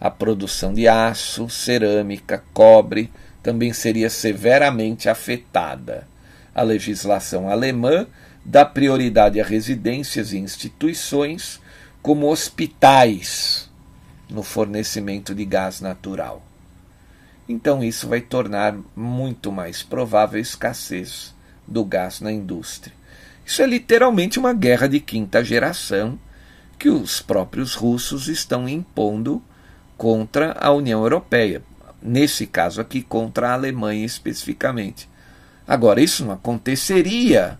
A 0.00 0.10
produção 0.10 0.72
de 0.72 0.88
aço, 0.88 1.48
cerâmica, 1.48 2.42
cobre, 2.52 3.10
também 3.42 3.72
seria 3.72 4.10
severamente 4.10 5.08
afetada. 5.08 6.06
A 6.54 6.62
legislação 6.62 7.48
alemã 7.48 8.06
dá 8.44 8.64
prioridade 8.64 9.40
a 9.40 9.44
residências 9.44 10.32
e 10.32 10.38
instituições, 10.38 11.60
como 12.02 12.30
hospitais, 12.30 13.70
no 14.28 14.42
fornecimento 14.42 15.34
de 15.34 15.44
gás 15.44 15.80
natural. 15.80 16.42
Então, 17.48 17.82
isso 17.82 18.08
vai 18.08 18.20
tornar 18.20 18.76
muito 18.94 19.50
mais 19.50 19.82
provável 19.82 20.38
a 20.38 20.42
escassez 20.42 21.34
do 21.66 21.84
gás 21.84 22.20
na 22.20 22.30
indústria. 22.30 22.94
Isso 23.44 23.62
é 23.62 23.66
literalmente 23.66 24.38
uma 24.38 24.52
guerra 24.52 24.86
de 24.86 25.00
quinta 25.00 25.42
geração 25.42 26.18
que 26.78 26.90
os 26.90 27.20
próprios 27.20 27.74
russos 27.74 28.28
estão 28.28 28.68
impondo 28.68 29.42
contra 29.96 30.52
a 30.60 30.70
União 30.70 31.02
Europeia 31.02 31.62
nesse 32.02 32.46
caso 32.46 32.80
aqui, 32.80 33.02
contra 33.02 33.50
a 33.50 33.54
Alemanha 33.54 34.04
especificamente. 34.04 35.08
Agora, 35.66 36.00
isso 36.00 36.24
não 36.24 36.32
aconteceria 36.32 37.58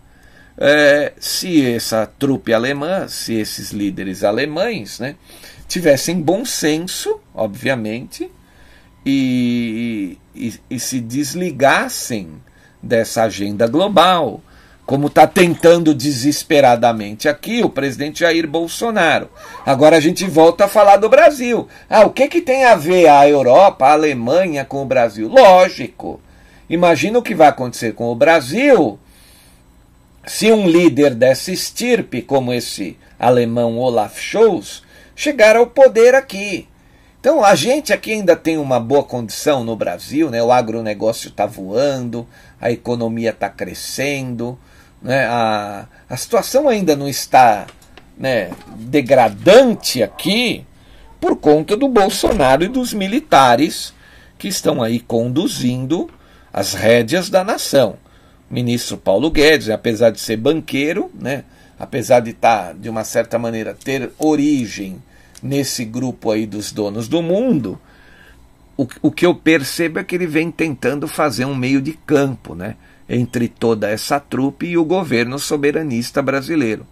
é, 0.57 1.13
se 1.19 1.65
essa 1.65 2.05
trupe 2.05 2.53
alemã, 2.53 3.07
se 3.07 3.33
esses 3.33 3.71
líderes 3.71 4.23
alemães, 4.23 4.99
né, 4.99 5.15
tivessem 5.67 6.21
bom 6.21 6.43
senso, 6.43 7.19
obviamente, 7.33 8.29
e, 9.05 10.17
e, 10.35 10.53
e 10.69 10.79
se 10.79 10.99
desligassem 10.99 12.41
dessa 12.81 13.23
agenda 13.23 13.67
global, 13.67 14.41
como 14.89 15.05
está 15.05 15.27
tentando 15.27 15.93
desesperadamente 15.93 17.29
aqui 17.29 17.61
o 17.63 17.69
presidente 17.69 18.21
Jair 18.21 18.47
Bolsonaro. 18.47 19.29
Agora 19.63 19.97
a 19.97 19.99
gente 19.99 20.25
volta 20.25 20.65
a 20.65 20.67
falar 20.67 20.97
do 20.97 21.07
Brasil. 21.07 21.67
Ah, 21.87 22.07
o 22.07 22.09
que, 22.09 22.27
que 22.27 22.41
tem 22.41 22.65
a 22.65 22.73
ver 22.73 23.07
a 23.07 23.29
Europa, 23.29 23.85
a 23.85 23.91
Alemanha 23.91 24.65
com 24.65 24.81
o 24.81 24.87
Brasil? 24.87 25.27
Lógico. 25.27 26.19
Imagina 26.67 27.19
o 27.19 27.21
que 27.21 27.35
vai 27.35 27.49
acontecer 27.49 27.93
com 27.93 28.11
o 28.11 28.15
Brasil 28.15 28.97
se 30.25 30.51
um 30.51 30.67
líder 30.67 31.13
dessa 31.13 31.51
estirpe, 31.51 32.23
como 32.23 32.51
esse 32.51 32.97
alemão 33.19 33.77
Olaf 33.77 34.19
Scholz, 34.19 34.81
chegar 35.15 35.55
ao 35.55 35.67
poder 35.67 36.15
aqui. 36.15 36.67
Então 37.19 37.45
a 37.45 37.53
gente 37.53 37.93
aqui 37.93 38.13
ainda 38.13 38.35
tem 38.35 38.57
uma 38.57 38.79
boa 38.79 39.03
condição 39.03 39.63
no 39.63 39.75
Brasil, 39.75 40.31
né? 40.31 40.41
o 40.41 40.51
agronegócio 40.51 41.29
está 41.29 41.45
voando, 41.45 42.25
a 42.59 42.71
economia 42.71 43.29
está 43.29 43.49
crescendo, 43.49 44.57
né? 45.01 45.25
A, 45.25 45.87
a 46.09 46.17
situação 46.17 46.67
ainda 46.67 46.95
não 46.95 47.07
está 47.07 47.67
né, 48.17 48.51
degradante 48.75 50.03
aqui 50.03 50.65
por 51.19 51.37
conta 51.37 51.75
do 51.77 51.87
Bolsonaro 51.87 52.63
e 52.63 52.67
dos 52.67 52.93
militares 52.93 53.93
que 54.37 54.47
estão 54.47 54.81
aí 54.81 54.99
conduzindo 54.99 56.09
as 56.51 56.73
rédeas 56.73 57.29
da 57.29 57.43
nação. 57.43 57.97
O 58.49 58.53
ministro 58.53 58.97
Paulo 58.97 59.29
Guedes, 59.29 59.69
apesar 59.69 60.09
de 60.09 60.19
ser 60.19 60.37
banqueiro, 60.37 61.11
né, 61.13 61.43
apesar 61.77 62.19
de 62.19 62.31
estar, 62.31 62.67
tá, 62.67 62.73
de 62.73 62.89
uma 62.89 63.03
certa 63.03 63.37
maneira, 63.37 63.73
ter 63.73 64.11
origem 64.17 65.01
nesse 65.41 65.85
grupo 65.85 66.31
aí 66.31 66.45
dos 66.45 66.71
donos 66.71 67.07
do 67.07 67.21
mundo, 67.21 67.79
o, 68.75 68.87
o 69.01 69.11
que 69.11 69.25
eu 69.25 69.35
percebo 69.35 69.99
é 69.99 70.03
que 70.03 70.15
ele 70.15 70.27
vem 70.27 70.51
tentando 70.51 71.07
fazer 71.07 71.45
um 71.45 71.55
meio 71.55 71.81
de 71.81 71.93
campo 71.93 72.55
né, 72.55 72.75
entre 73.09 73.47
toda 73.47 73.89
essa 73.89 74.19
trupe 74.19 74.67
e 74.67 74.77
o 74.77 74.85
governo 74.85 75.39
soberanista 75.39 76.21
brasileiro. 76.21 76.85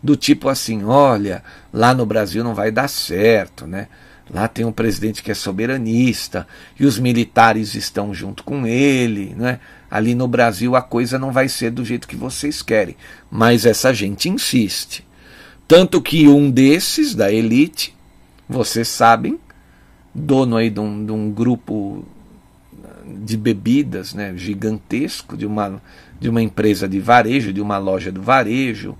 Do 0.00 0.14
tipo 0.14 0.48
assim: 0.48 0.84
olha, 0.84 1.42
lá 1.72 1.92
no 1.92 2.06
Brasil 2.06 2.44
não 2.44 2.54
vai 2.54 2.70
dar 2.70 2.88
certo, 2.88 3.66
né? 3.66 3.88
Lá 4.30 4.48
tem 4.48 4.64
um 4.64 4.72
presidente 4.72 5.22
que 5.22 5.30
é 5.30 5.34
soberanista 5.34 6.46
e 6.78 6.86
os 6.86 6.98
militares 6.98 7.74
estão 7.74 8.14
junto 8.14 8.42
com 8.42 8.66
ele, 8.66 9.34
né? 9.36 9.60
Ali 9.90 10.14
no 10.14 10.26
Brasil 10.26 10.74
a 10.76 10.82
coisa 10.82 11.18
não 11.18 11.30
vai 11.30 11.48
ser 11.48 11.70
do 11.70 11.84
jeito 11.84 12.08
que 12.08 12.16
vocês 12.16 12.62
querem, 12.62 12.96
mas 13.30 13.66
essa 13.66 13.92
gente 13.92 14.28
insiste. 14.28 15.06
Tanto 15.68 16.00
que 16.00 16.26
um 16.28 16.50
desses 16.50 17.14
da 17.14 17.32
elite, 17.32 17.94
vocês 18.48 18.88
sabem, 18.88 19.38
dono 20.14 20.56
aí 20.56 20.70
de 20.70 20.80
um, 20.80 21.04
de 21.04 21.12
um 21.12 21.30
grupo 21.30 22.04
de 23.06 23.36
bebidas, 23.36 24.14
né, 24.14 24.32
gigantesco, 24.36 25.36
de 25.36 25.46
uma, 25.46 25.82
de 26.20 26.28
uma 26.28 26.42
empresa 26.42 26.88
de 26.88 27.00
varejo, 27.00 27.52
de 27.52 27.60
uma 27.60 27.78
loja 27.78 28.10
do 28.10 28.22
varejo, 28.22 28.96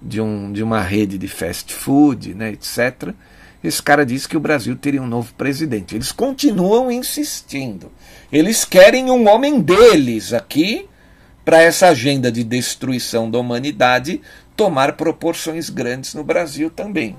de, 0.00 0.20
um, 0.20 0.52
de 0.52 0.62
uma 0.62 0.80
rede 0.80 1.18
de 1.18 1.28
fast 1.28 1.74
food, 1.74 2.34
né, 2.34 2.50
etc 2.50 3.14
esse 3.62 3.82
cara 3.82 4.06
disse 4.06 4.26
que 4.26 4.36
o 4.36 4.40
Brasil 4.40 4.74
teria 4.74 5.02
um 5.02 5.06
novo 5.06 5.34
presidente. 5.34 5.94
Eles 5.94 6.12
continuam 6.12 6.90
insistindo. 6.90 7.92
Eles 8.32 8.64
querem 8.64 9.10
um 9.10 9.28
homem 9.28 9.60
deles 9.60 10.32
aqui 10.32 10.88
para 11.44 11.60
essa 11.60 11.88
agenda 11.88 12.32
de 12.32 12.42
destruição 12.42 13.30
da 13.30 13.38
humanidade 13.38 14.20
tomar 14.56 14.92
proporções 14.92 15.68
grandes 15.68 16.14
no 16.14 16.24
Brasil 16.24 16.70
também. 16.70 17.16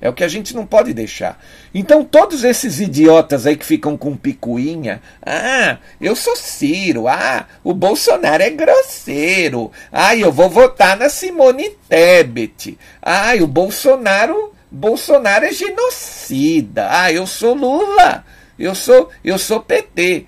É 0.00 0.08
o 0.08 0.12
que 0.12 0.24
a 0.24 0.28
gente 0.28 0.54
não 0.54 0.66
pode 0.66 0.92
deixar. 0.92 1.42
Então, 1.74 2.04
todos 2.04 2.44
esses 2.44 2.78
idiotas 2.80 3.46
aí 3.46 3.56
que 3.56 3.64
ficam 3.64 3.96
com 3.96 4.16
picuinha, 4.16 5.00
ah, 5.24 5.78
eu 6.00 6.14
sou 6.14 6.36
Ciro, 6.36 7.08
ah, 7.08 7.46
o 7.62 7.72
Bolsonaro 7.72 8.42
é 8.42 8.50
grosseiro, 8.50 9.72
ah, 9.90 10.14
eu 10.14 10.30
vou 10.30 10.50
votar 10.50 10.96
na 10.96 11.08
Simone 11.08 11.70
Tebet, 11.88 12.78
ah, 13.00 13.32
o 13.40 13.46
Bolsonaro 13.46 14.54
Bolsonaro 14.74 15.44
é 15.44 15.52
genocida. 15.52 16.88
Ah, 16.90 17.12
eu 17.12 17.26
sou 17.28 17.54
Lula. 17.54 18.24
Eu 18.58 18.74
sou, 18.74 19.08
eu 19.22 19.38
sou 19.38 19.60
PT, 19.60 20.26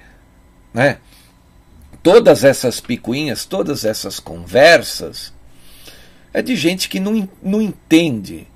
né? 0.73 0.99
Todas 2.03 2.45
essas 2.45 2.81
picuinhas, 2.81 3.45
todas 3.45 3.85
essas 3.85 4.21
conversas 4.21 5.33
é 6.33 6.41
de 6.41 6.55
gente 6.55 6.89
que 6.89 7.01
não, 7.01 7.29
não 7.43 7.61
entende. 7.61 8.47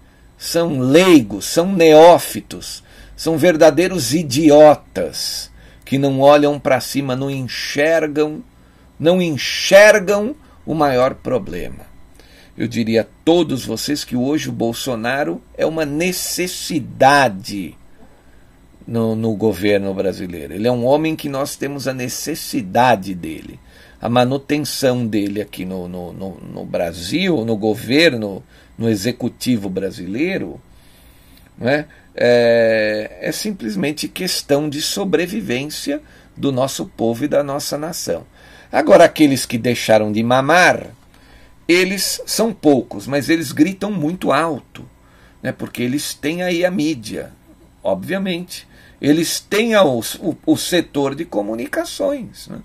São 0.41 0.81
leigos, 0.81 1.45
são 1.45 1.71
neófitos, 1.71 2.83
são 3.15 3.37
verdadeiros 3.37 4.15
idiotas 4.15 5.51
que 5.85 5.99
não 5.99 6.21
olham 6.21 6.59
para 6.59 6.81
cima, 6.81 7.15
não 7.15 7.31
enxergam, 7.31 8.43
não 8.99 9.21
enxergam 9.21 10.35
o 10.65 10.75
maior 10.75 11.15
problema 11.15 11.91
eu 12.61 12.69
diria 12.69 13.01
a 13.01 13.07
todos 13.25 13.65
vocês 13.65 14.05
que 14.05 14.15
hoje 14.15 14.51
o 14.51 14.53
Bolsonaro 14.53 15.41
é 15.57 15.65
uma 15.65 15.87
necessidade 15.87 17.75
no, 18.87 19.17
no 19.17 19.35
governo 19.35 19.95
brasileiro. 19.95 20.53
Ele 20.53 20.69
é 20.69 20.71
um 20.71 20.85
homem 20.85 21.17
que 21.17 21.27
nós 21.27 21.57
temos 21.57 21.89
a 21.89 21.95
necessidade 21.95 23.15
dele. 23.15 23.59
A 23.99 24.11
manutenção 24.11 25.07
dele 25.07 25.41
aqui 25.41 25.65
no, 25.65 25.89
no, 25.89 26.13
no, 26.13 26.35
no 26.39 26.67
Brasil, 26.67 27.47
no 27.47 27.57
governo, 27.57 28.43
no 28.81 28.89
executivo 28.89 29.69
brasileiro, 29.69 30.59
né, 31.59 31.85
é, 32.15 33.19
é 33.21 33.31
simplesmente 33.31 34.09
questão 34.09 34.71
de 34.71 34.81
sobrevivência 34.81 36.01
do 36.35 36.51
nosso 36.51 36.87
povo 36.87 37.27
e 37.27 37.29
da 37.29 37.45
nossa 37.45 37.77
nação. 37.77 38.25
Agora, 38.73 39.05
aqueles 39.05 39.45
que 39.45 39.59
deixaram 39.59 40.11
de 40.11 40.23
mamar, 40.23 40.87
eles 41.69 42.23
são 42.25 42.55
poucos, 42.55 43.07
mas 43.07 43.29
eles 43.29 43.53
gritam 43.53 43.93
muito 43.93 44.33
alto, 44.33 44.89
né, 45.43 45.53
porque 45.53 45.83
eles 45.83 46.15
têm 46.15 46.43
aí 46.43 46.65
a 46.65 46.71
mídia, 46.71 47.33
obviamente. 47.83 48.67
Eles 48.99 49.41
têm 49.41 49.75
a, 49.75 49.85
o, 49.85 50.03
o, 50.47 50.57
setor 50.57 51.15
de 51.15 51.27
comunicações. 51.27 52.49
Né? 52.49 52.61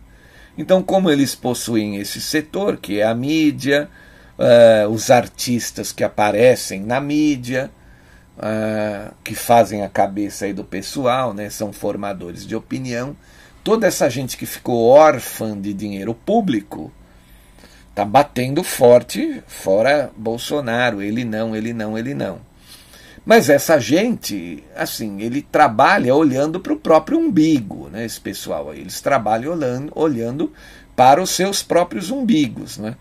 Então, 0.58 0.82
como 0.82 1.10
eles 1.10 1.36
possuem 1.36 1.97
esse 1.97 2.21
setor, 2.21 2.78
que 2.78 2.99
é 2.99 3.06
a 3.06 3.15
mídia, 3.15 3.89
uh, 4.38 4.89
os 4.89 5.10
artistas 5.10 5.91
que 5.91 6.04
aparecem 6.04 6.82
na 6.82 7.00
mídia, 7.00 7.71
uh, 8.38 9.13
que 9.24 9.36
fazem 9.36 9.84
a 9.84 9.89
cabeça 9.89 10.45
aí 10.45 10.54
do 10.54 10.63
pessoal, 10.63 11.34
né, 11.34 11.50
são 11.50 11.74
formadores 11.74 12.45
de 12.45 12.56
opinião, 12.56 13.15
toda 13.63 13.88
essa 13.88 14.10
gente 14.10 14.38
que 14.38 14.45
ficou 14.45 14.88
órfã 14.88 15.60
de 15.60 15.74
dinheiro 15.74 16.13
público, 16.13 16.91
Tá 17.95 18.04
batendo 18.04 18.62
forte 18.62 19.41
fora 19.48 20.12
Bolsonaro, 20.17 21.02
ele 21.02 21.24
não, 21.24 21.56
ele 21.56 21.71
não, 21.71 21.98
ele 21.98 22.13
não. 22.13 22.39
Mas 23.26 23.50
essa 23.50 23.80
gente, 23.80 24.62
assim, 24.76 25.21
ele 25.21 25.41
trabalha 25.41 26.13
olhando 26.13 26.60
para 26.60 26.74
o 26.74 26.78
próprio 26.78 27.17
umbigo, 27.17 27.88
né, 27.89 28.04
esse 28.04 28.19
pessoal 28.19 28.69
aí. 28.69 28.82
Eles 28.82 29.00
trabalham 29.00 29.54
olhando, 29.54 29.93
olhando 29.95 30.52
para 30.93 31.21
os 31.21 31.30
seus 31.30 31.63
próprios 31.63 32.12
umbigos, 32.12 32.78
né? 32.78 32.98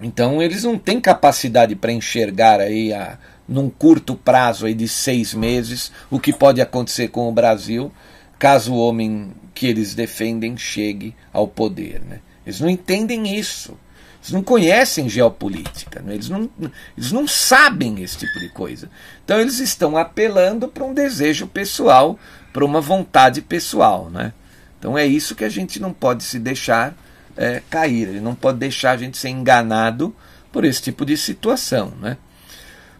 Então 0.00 0.42
eles 0.42 0.64
não 0.64 0.78
têm 0.78 1.00
capacidade 1.00 1.74
para 1.76 1.92
enxergar 1.92 2.60
aí 2.60 2.92
a, 2.92 3.18
num 3.48 3.70
curto 3.70 4.14
prazo 4.14 4.66
aí 4.66 4.74
de 4.74 4.88
seis 4.88 5.34
meses 5.34 5.92
o 6.10 6.18
que 6.18 6.32
pode 6.32 6.60
acontecer 6.60 7.08
com 7.08 7.28
o 7.28 7.32
Brasil 7.32 7.92
caso 8.38 8.72
o 8.74 8.78
homem 8.78 9.32
que 9.54 9.66
eles 9.66 9.94
defendem 9.94 10.56
chegue 10.56 11.14
ao 11.32 11.46
poder, 11.46 12.00
né? 12.00 12.20
Eles 12.44 12.60
não 12.60 12.68
entendem 12.68 13.38
isso. 13.38 13.78
Eles 14.20 14.32
não 14.32 14.42
conhecem 14.42 15.08
geopolítica, 15.08 16.00
né? 16.00 16.14
eles, 16.14 16.30
não, 16.30 16.48
eles 16.96 17.12
não 17.12 17.28
sabem 17.28 18.02
esse 18.02 18.18
tipo 18.18 18.40
de 18.40 18.48
coisa. 18.48 18.90
Então 19.22 19.38
eles 19.38 19.58
estão 19.60 19.96
apelando 19.96 20.66
para 20.66 20.84
um 20.84 20.94
desejo 20.94 21.46
pessoal, 21.46 22.18
para 22.52 22.64
uma 22.64 22.80
vontade 22.80 23.42
pessoal. 23.42 24.08
Né? 24.10 24.32
Então 24.78 24.96
é 24.96 25.06
isso 25.06 25.34
que 25.34 25.44
a 25.44 25.48
gente 25.48 25.78
não 25.78 25.92
pode 25.92 26.24
se 26.24 26.38
deixar 26.38 26.96
é, 27.36 27.62
cair, 27.70 28.08
ele 28.08 28.20
não 28.20 28.34
pode 28.34 28.58
deixar 28.58 28.92
a 28.92 28.96
gente 28.96 29.18
ser 29.18 29.28
enganado 29.28 30.14
por 30.52 30.64
esse 30.64 30.82
tipo 30.82 31.04
de 31.04 31.16
situação. 31.16 31.92
Né? 32.00 32.16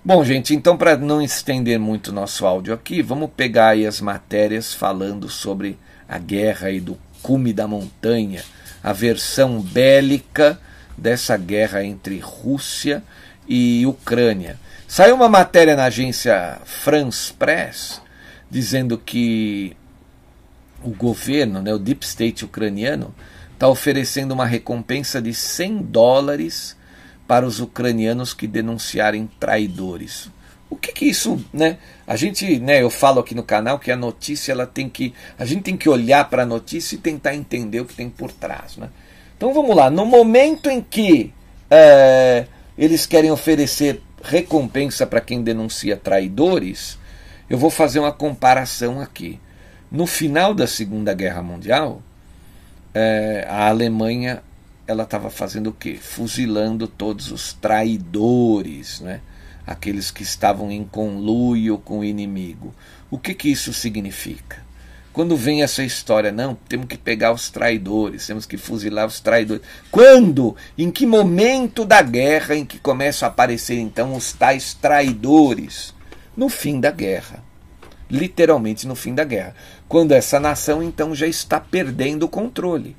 Bom, 0.05 0.25
gente, 0.25 0.55
então 0.55 0.77
para 0.77 0.97
não 0.97 1.23
estender 1.23 1.79
muito 1.79 2.13
nosso 2.13 2.47
áudio 2.47 2.75
aqui, 2.75 3.03
vamos 3.03 3.31
pegar 3.37 3.69
aí 3.69 3.87
as 3.87 4.01
matérias 4.01 4.75
falando 4.75 5.29
sobre 5.29 5.79
a 6.09 6.19
guerra 6.19 6.69
aí 6.69 6.81
do 6.81 6.99
cume 7.23 7.53
da 7.53 7.67
montanha 7.67 8.43
a 8.85 8.93
versão 8.93 9.63
bélica 9.63 10.61
dessa 10.97 11.39
guerra 11.39 11.83
entre 11.83 12.19
Rússia 12.19 13.03
e 13.49 13.87
Ucrânia. 13.87 14.59
Saiu 14.87 15.15
uma 15.15 15.29
matéria 15.29 15.75
na 15.75 15.85
agência 15.85 16.61
France 16.67 17.33
Press 17.33 18.03
dizendo 18.51 18.99
que 18.99 19.75
o 20.83 20.91
governo, 20.91 21.63
né, 21.63 21.73
o 21.73 21.79
Deep 21.79 22.05
State 22.05 22.45
ucraniano, 22.45 23.15
está 23.55 23.69
oferecendo 23.69 24.33
uma 24.33 24.45
recompensa 24.45 25.23
de 25.23 25.33
100 25.33 25.79
dólares 25.79 26.77
para 27.27 27.47
os 27.47 27.61
ucranianos 27.61 28.35
que 28.35 28.47
denunciarem 28.47 29.29
traidores. 29.41 30.29
O 30.69 30.77
que 30.77 30.93
que 30.93 31.07
isso, 31.07 31.43
né? 31.53 31.79
A 32.07 32.17
gente, 32.17 32.59
né, 32.59 32.83
eu 32.83 32.91
falo 32.91 33.21
aqui 33.21 33.35
no 33.35 33.43
canal 33.43 33.79
que 33.79 33.91
a 33.91 33.97
notícia 33.97 34.53
ela 34.53 34.67
tem 34.67 34.89
que, 34.89 35.15
a 35.39 35.45
gente 35.45 35.63
tem 35.63 35.77
que 35.77 35.89
olhar 35.89 36.29
para 36.29 36.43
a 36.43 36.47
notícia 36.47 36.97
e 36.97 36.99
tentar 36.99 37.35
entender 37.35 37.81
o 37.81 37.85
que 37.85 37.95
tem 37.95 38.11
por 38.11 38.31
trás, 38.33 38.77
né? 38.77 38.91
Então 39.37 39.55
vamos 39.55 39.75
lá, 39.75 39.89
no 39.89 40.05
momento 40.05 40.69
em 40.69 40.81
que 40.81 41.33
é, 41.71 42.47
eles 42.77 43.07
querem 43.07 43.31
oferecer 43.31 44.03
recompensa 44.23 45.07
para 45.07 45.21
quem 45.21 45.43
denuncia 45.43 45.97
traidores, 45.97 46.99
eu 47.49 47.59
vou 47.59 47.71
fazer 47.71 48.01
uma 48.01 48.13
comparação 48.13 49.01
aqui. 49.01 49.39
No 49.91 50.07
final 50.07 50.55
da 50.55 50.67
Segunda 50.67 51.15
Guerra 51.15 51.43
Mundial, 51.43 52.03
é, 52.95 53.47
a 53.49 53.69
Alemanha 53.69 54.43
ela 54.87 55.05
estava 55.05 55.31
fazendo 55.31 55.71
o 55.71 55.73
quê? 55.73 55.99
Fuzilando 56.01 56.87
todos 56.87 57.33
os 57.33 57.53
traidores, 57.53 59.01
né? 59.01 59.21
aqueles 59.67 60.11
que 60.11 60.23
estavam 60.23 60.71
em 60.71 60.85
conluio 60.85 61.79
com 61.79 62.01
o 62.01 62.05
inimigo. 62.05 62.75
O 63.11 63.19
que, 63.19 63.35
que 63.35 63.51
isso 63.51 63.73
significa? 63.73 64.63
Quando 65.13 65.37
vem 65.37 65.63
essa 65.63 65.85
história, 65.85 66.33
não, 66.33 66.57
temos 66.69 66.87
que 66.87 66.99
pegar 66.99 67.33
os 67.33 67.49
traidores, 67.49 68.27
temos 68.27 68.47
que 68.47 68.57
fuzilar 68.57 69.07
os 69.07 69.21
traidores. 69.21 69.63
Quando? 69.91 70.57
Em 70.77 70.91
que 70.91 71.07
momento 71.07 71.85
da 71.85 72.03
guerra 72.03 72.57
em 72.57 72.65
que 72.65 72.79
começam 72.79 73.29
a 73.29 73.31
aparecer 73.31 73.79
então 73.79 74.15
os 74.17 74.33
tais 74.33 74.75
traidores? 74.75 75.95
No 76.37 76.49
fim 76.49 76.81
da 76.81 76.91
guerra. 76.91 77.45
Literalmente 78.11 78.89
no 78.89 78.97
fim 78.97 79.15
da 79.15 79.23
guerra. 79.23 79.55
Quando 79.95 80.11
essa 80.11 80.41
nação 80.41 80.83
então 80.83 81.15
já 81.15 81.25
está 81.25 81.61
perdendo 81.61 82.25
o 82.25 82.29
controle. 82.29 82.97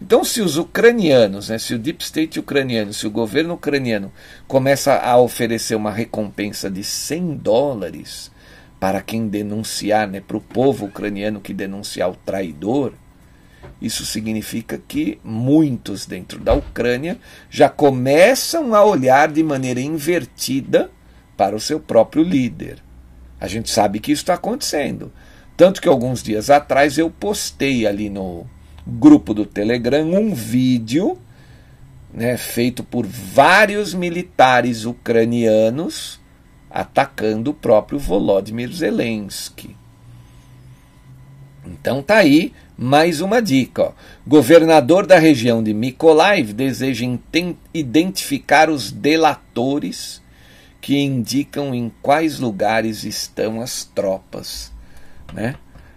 Então, 0.00 0.22
se 0.22 0.40
os 0.40 0.56
ucranianos, 0.56 1.48
né, 1.48 1.58
se 1.58 1.74
o 1.74 1.78
Deep 1.78 2.04
State 2.04 2.38
ucraniano, 2.38 2.92
se 2.92 3.04
o 3.04 3.10
governo 3.10 3.54
ucraniano 3.54 4.12
começa 4.46 4.94
a 4.94 5.18
oferecer 5.18 5.74
uma 5.74 5.90
recompensa 5.90 6.70
de 6.70 6.84
100 6.84 7.38
dólares 7.38 8.30
para 8.78 9.02
quem 9.02 9.26
denunciar, 9.26 10.06
né, 10.06 10.20
para 10.20 10.36
o 10.36 10.40
povo 10.40 10.86
ucraniano 10.86 11.40
que 11.40 11.52
denunciar 11.52 12.12
o 12.12 12.14
traidor, 12.14 12.92
isso 13.82 14.06
significa 14.06 14.80
que 14.86 15.18
muitos 15.24 16.06
dentro 16.06 16.38
da 16.38 16.54
Ucrânia 16.54 17.18
já 17.50 17.68
começam 17.68 18.72
a 18.72 18.84
olhar 18.84 19.32
de 19.32 19.42
maneira 19.42 19.80
invertida 19.80 20.92
para 21.36 21.56
o 21.56 21.60
seu 21.60 21.80
próprio 21.80 22.22
líder. 22.22 22.80
A 23.40 23.48
gente 23.48 23.68
sabe 23.68 23.98
que 23.98 24.12
isso 24.12 24.22
está 24.22 24.34
acontecendo. 24.34 25.10
Tanto 25.56 25.80
que 25.80 25.88
alguns 25.88 26.22
dias 26.22 26.50
atrás 26.50 26.98
eu 26.98 27.10
postei 27.10 27.86
ali 27.86 28.10
no 28.10 28.46
grupo 28.86 29.32
do 29.32 29.46
Telegram 29.46 30.04
um 30.04 30.34
vídeo 30.34 31.18
né, 32.12 32.36
feito 32.36 32.84
por 32.84 33.06
vários 33.06 33.94
militares 33.94 34.84
ucranianos 34.84 36.20
atacando 36.70 37.50
o 37.50 37.54
próprio 37.54 37.98
Volodymyr 37.98 38.70
Zelensky. 38.70 39.76
Então 41.64 42.02
tá 42.02 42.16
aí 42.16 42.52
mais 42.76 43.20
uma 43.20 43.40
dica. 43.40 43.82
Ó. 43.82 43.92
Governador 44.26 45.06
da 45.06 45.18
região 45.18 45.62
de 45.62 45.72
Mykolaiv 45.72 46.52
deseja 46.52 47.06
identificar 47.72 48.68
os 48.68 48.92
delatores 48.92 50.22
que 50.80 50.98
indicam 50.98 51.74
em 51.74 51.90
quais 52.02 52.38
lugares 52.38 53.04
estão 53.04 53.60
as 53.60 53.84
tropas. 53.84 54.75
Né? 55.32 55.56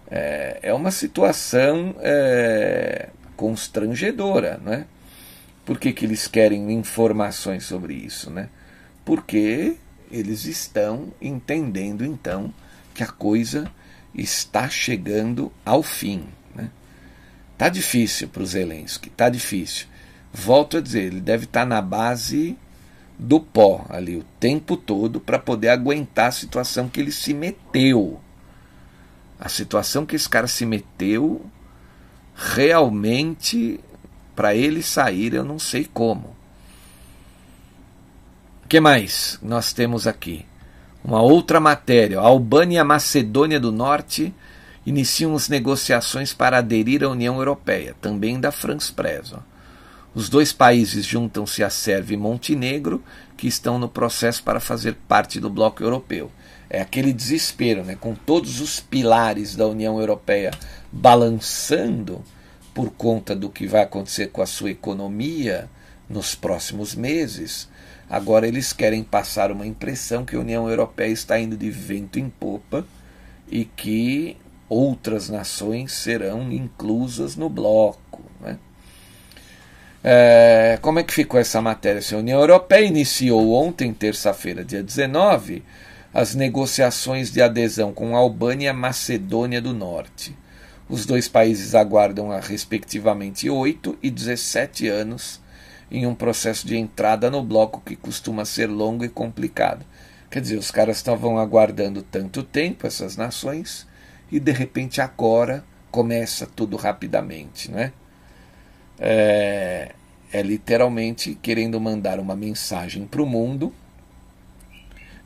É, 0.09 0.59
é 0.63 0.73
uma 0.73 0.91
situação 0.91 1.95
é, 1.99 3.09
constrangedora. 3.35 4.59
Né? 4.63 4.85
Por 5.65 5.79
que, 5.79 5.93
que 5.93 6.05
eles 6.05 6.27
querem 6.27 6.71
informações 6.71 7.65
sobre 7.65 7.93
isso? 7.93 8.29
Né? 8.29 8.49
Porque 9.05 9.77
eles 10.11 10.45
estão 10.45 11.13
entendendo 11.21 12.03
então 12.03 12.53
que 12.93 13.03
a 13.03 13.07
coisa 13.07 13.71
está 14.13 14.67
chegando 14.69 15.51
ao 15.65 15.83
fim. 15.83 16.27
Né? 16.55 16.69
Tá 17.57 17.69
difícil 17.69 18.27
para 18.27 18.43
o 18.43 18.45
Zelensky, 18.45 19.09
tá 19.09 19.29
difícil. 19.29 19.87
Volto 20.33 20.77
a 20.77 20.81
dizer, 20.81 21.05
ele 21.05 21.21
deve 21.21 21.45
estar 21.45 21.61
tá 21.61 21.65
na 21.65 21.81
base 21.81 22.57
do 23.17 23.39
pó 23.39 23.85
ali 23.89 24.15
o 24.15 24.25
tempo 24.39 24.77
todo 24.77 25.19
para 25.19 25.37
poder 25.37 25.69
aguentar 25.69 26.27
a 26.27 26.31
situação 26.31 26.87
que 26.87 26.99
ele 26.99 27.11
se 27.11 27.33
meteu. 27.33 28.19
A 29.39 29.47
situação 29.47 30.05
que 30.05 30.15
esse 30.15 30.27
cara 30.27 30.47
se 30.47 30.65
meteu, 30.65 31.45
realmente, 32.35 33.79
para 34.35 34.53
ele 34.53 34.83
sair, 34.83 35.33
eu 35.33 35.45
não 35.45 35.57
sei 35.57 35.85
como 35.85 36.39
que 38.69 38.79
mais 38.79 39.39
nós 39.41 39.73
temos 39.73 40.05
aqui? 40.05 40.45
Uma 41.03 41.21
outra 41.21 41.59
matéria. 41.59 42.19
A 42.19 42.23
Albânia 42.23 42.75
e 42.75 42.79
a 42.79 42.83
Macedônia 42.83 43.59
do 43.59 43.71
Norte 43.71 44.33
iniciam 44.85 45.35
as 45.35 45.49
negociações 45.49 46.33
para 46.33 46.59
aderir 46.59 47.03
à 47.03 47.09
União 47.09 47.37
Europeia, 47.37 47.95
também 47.99 48.39
da 48.39 48.51
France 48.51 48.93
Press. 48.93 49.33
Ó. 49.33 49.39
Os 50.19 50.27
dois 50.27 50.51
países 50.51 51.05
juntam-se 51.05 51.63
a 51.63 51.69
Sérvia 51.69 52.15
e 52.15 52.17
Montenegro, 52.17 53.01
que 53.37 53.47
estão 53.47 53.79
no 53.79 53.87
processo 53.87 54.43
para 54.43 54.59
fazer 54.59 54.95
parte 55.07 55.39
do 55.39 55.49
bloco 55.49 55.81
europeu. 55.81 56.29
É 56.69 56.81
aquele 56.81 57.13
desespero, 57.13 57.85
né? 57.85 57.95
com 57.97 58.13
todos 58.13 58.59
os 58.59 58.81
pilares 58.81 59.55
da 59.55 59.65
União 59.65 59.97
Europeia 59.97 60.51
balançando 60.91 62.21
por 62.73 62.91
conta 62.91 63.33
do 63.33 63.49
que 63.49 63.65
vai 63.65 63.83
acontecer 63.83 64.27
com 64.27 64.41
a 64.41 64.45
sua 64.45 64.71
economia 64.71 65.69
nos 66.09 66.35
próximos 66.35 66.93
meses 66.93 67.69
Agora 68.09 68.45
eles 68.45 68.73
querem 68.73 69.05
passar 69.05 69.53
uma 69.53 69.65
impressão 69.65 70.25
que 70.25 70.35
a 70.35 70.39
União 70.39 70.67
Europeia 70.67 71.13
está 71.13 71.39
indo 71.39 71.55
de 71.55 71.71
vento 71.71 72.19
em 72.19 72.27
popa 72.27 72.83
e 73.47 73.63
que 73.63 74.35
outras 74.67 75.29
nações 75.29 75.93
serão 75.93 76.51
inclusas 76.51 77.37
no 77.37 77.47
bloco. 77.47 78.23
Né? 78.41 78.57
É, 80.01 80.79
como 80.81 80.99
é 80.99 81.03
que 81.03 81.13
ficou 81.13 81.39
essa 81.39 81.61
matéria? 81.61 82.01
A 82.11 82.17
União 82.17 82.39
Europeia 82.39 82.85
iniciou 82.85 83.53
ontem, 83.53 83.93
terça-feira, 83.93 84.63
dia 84.63 84.81
19, 84.81 85.63
as 86.13 86.33
negociações 86.33 87.31
de 87.31 87.41
adesão 87.41 87.93
com 87.93 88.15
a 88.15 88.19
Albânia 88.19 88.69
e 88.69 88.73
Macedônia 88.73 89.61
do 89.61 89.73
Norte. 89.73 90.35
Os 90.87 91.05
dois 91.05 91.27
países 91.27 91.75
aguardam, 91.75 92.29
respectivamente, 92.39 93.49
8 93.49 93.97
e 94.01 94.09
17 94.09 94.87
anos 94.87 95.41
em 95.91 96.05
um 96.05 96.15
processo 96.15 96.65
de 96.65 96.77
entrada 96.77 97.29
no 97.29 97.43
bloco 97.43 97.81
que 97.85 97.95
costuma 97.95 98.45
ser 98.45 98.67
longo 98.67 99.03
e 99.03 99.09
complicado. 99.09 99.85
Quer 100.29 100.41
dizer, 100.41 100.57
os 100.57 100.71
caras 100.71 100.97
estavam 100.97 101.37
aguardando 101.37 102.01
tanto 102.03 102.41
tempo, 102.41 102.87
essas 102.87 103.17
nações, 103.17 103.87
e 104.31 104.39
de 104.39 104.51
repente 104.51 105.01
agora 105.01 105.63
começa 105.91 106.47
tudo 106.47 106.77
rapidamente. 106.77 107.69
Né? 107.69 107.91
É, 108.99 109.93
é 110.31 110.41
literalmente 110.41 111.37
querendo 111.41 111.79
mandar 111.79 112.19
uma 112.19 112.35
mensagem 112.35 113.05
para 113.05 113.21
o 113.21 113.25
mundo 113.25 113.73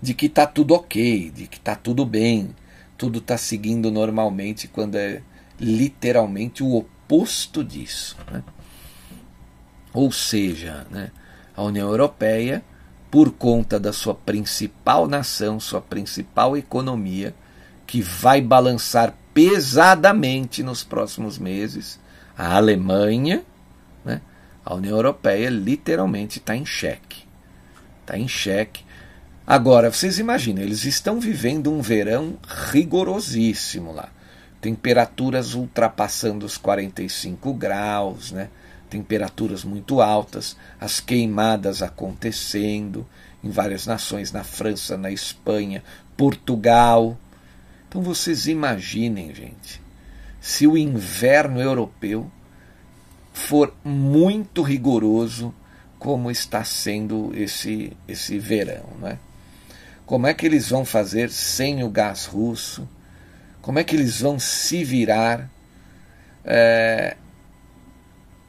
de 0.02 0.14
que 0.14 0.26
está 0.26 0.46
tudo 0.46 0.74
ok, 0.74 1.32
de 1.32 1.48
que 1.48 1.58
está 1.58 1.76
tudo 1.76 2.06
bem, 2.06 2.54
tudo 2.98 3.20
está 3.20 3.38
seguindo 3.38 3.90
normalmente, 3.90 4.68
quando 4.68 4.96
é 4.96 5.22
literalmente 5.60 6.62
o 6.62 6.76
oposto 6.76 7.64
disso. 7.64 8.18
Né? 8.32 8.44
Ou 9.94 10.12
seja, 10.12 10.86
né, 10.92 11.12
a 11.56 11.64
União 11.64 11.88
Europeia, 11.88 12.64
por 13.10 13.32
conta 13.32 13.80
da 13.80 13.94
sua 13.94 14.14
principal 14.14 15.08
nação, 15.08 15.60
sua 15.60 15.80
principal 15.80 16.58
economia, 16.58 17.34
que 17.86 18.02
vai 18.02 18.42
balançar 18.42 19.16
pesadamente 19.34 20.64
nos 20.64 20.84
próximos 20.84 21.38
meses, 21.38 22.00
a 22.38 22.58
Alemanha, 22.58 23.44
a 24.66 24.74
União 24.74 24.96
Europeia 24.96 25.50
literalmente 25.50 26.40
está 26.40 26.56
em 26.56 26.66
xeque. 26.66 27.24
Está 28.02 28.18
em 28.18 28.28
xeque. 28.28 28.84
Agora, 29.46 29.92
vocês 29.92 30.20
imaginam, 30.20 30.62
eles 30.62 30.86
estão 30.86 31.20
vivendo 31.20 31.72
um 31.72 31.82
verão 31.82 32.38
rigorosíssimo 32.72 33.92
lá. 33.92 34.10
Temperaturas 34.62 35.54
ultrapassando 35.54 36.46
os 36.46 36.58
45 36.58 37.54
graus, 37.54 38.32
né? 38.32 38.50
temperaturas 38.90 39.64
muito 39.64 40.02
altas, 40.02 40.56
as 40.80 41.00
queimadas 41.00 41.82
acontecendo 41.82 43.06
em 43.44 43.50
várias 43.50 43.88
nações, 43.88 44.32
na 44.32 44.44
França, 44.44 44.96
na 44.96 45.12
Espanha, 45.12 45.84
Portugal. 46.16 47.18
Então 47.90 48.02
vocês 48.02 48.48
imaginem, 48.48 49.34
gente, 49.34 49.82
se 50.40 50.68
o 50.68 50.78
inverno 50.78 51.60
europeu 51.60 52.32
for 53.34 53.74
muito 53.84 54.62
rigoroso, 54.62 55.54
como 55.98 56.30
está 56.30 56.64
sendo 56.64 57.32
esse, 57.34 57.92
esse 58.08 58.38
verão. 58.38 58.86
Né? 59.00 59.18
Como 60.06 60.28
é 60.28 60.34
que 60.34 60.46
eles 60.46 60.70
vão 60.70 60.86
fazer 60.86 61.30
sem 61.30 61.84
o 61.84 61.90
gás 61.90 62.26
russo? 62.26 62.88
Como 63.62 63.80
é 63.80 63.84
que 63.84 63.96
eles 63.96 64.22
vão 64.22 64.38
se 64.38 64.84
virar? 64.84 65.50
É, 66.46 67.16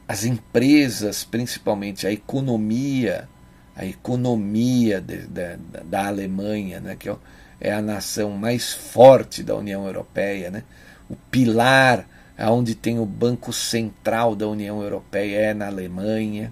as 0.07 0.23
empresas, 0.23 1.23
principalmente 1.23 2.05
a 2.05 2.11
economia, 2.11 3.27
a 3.75 3.85
economia 3.85 5.01
de, 5.01 5.25
de, 5.25 5.57
da 5.85 6.07
Alemanha, 6.07 6.79
né, 6.79 6.95
que 6.95 7.09
é, 7.09 7.15
é 7.59 7.73
a 7.73 7.81
nação 7.81 8.31
mais 8.31 8.73
forte 8.73 9.41
da 9.41 9.55
União 9.55 9.85
Europeia, 9.85 10.51
né, 10.51 10.63
o 11.09 11.15
pilar 11.15 12.07
onde 12.37 12.75
tem 12.75 12.99
o 12.99 13.05
Banco 13.05 13.53
Central 13.53 14.35
da 14.35 14.47
União 14.47 14.81
Europeia 14.81 15.37
é 15.37 15.53
na 15.53 15.67
Alemanha. 15.67 16.51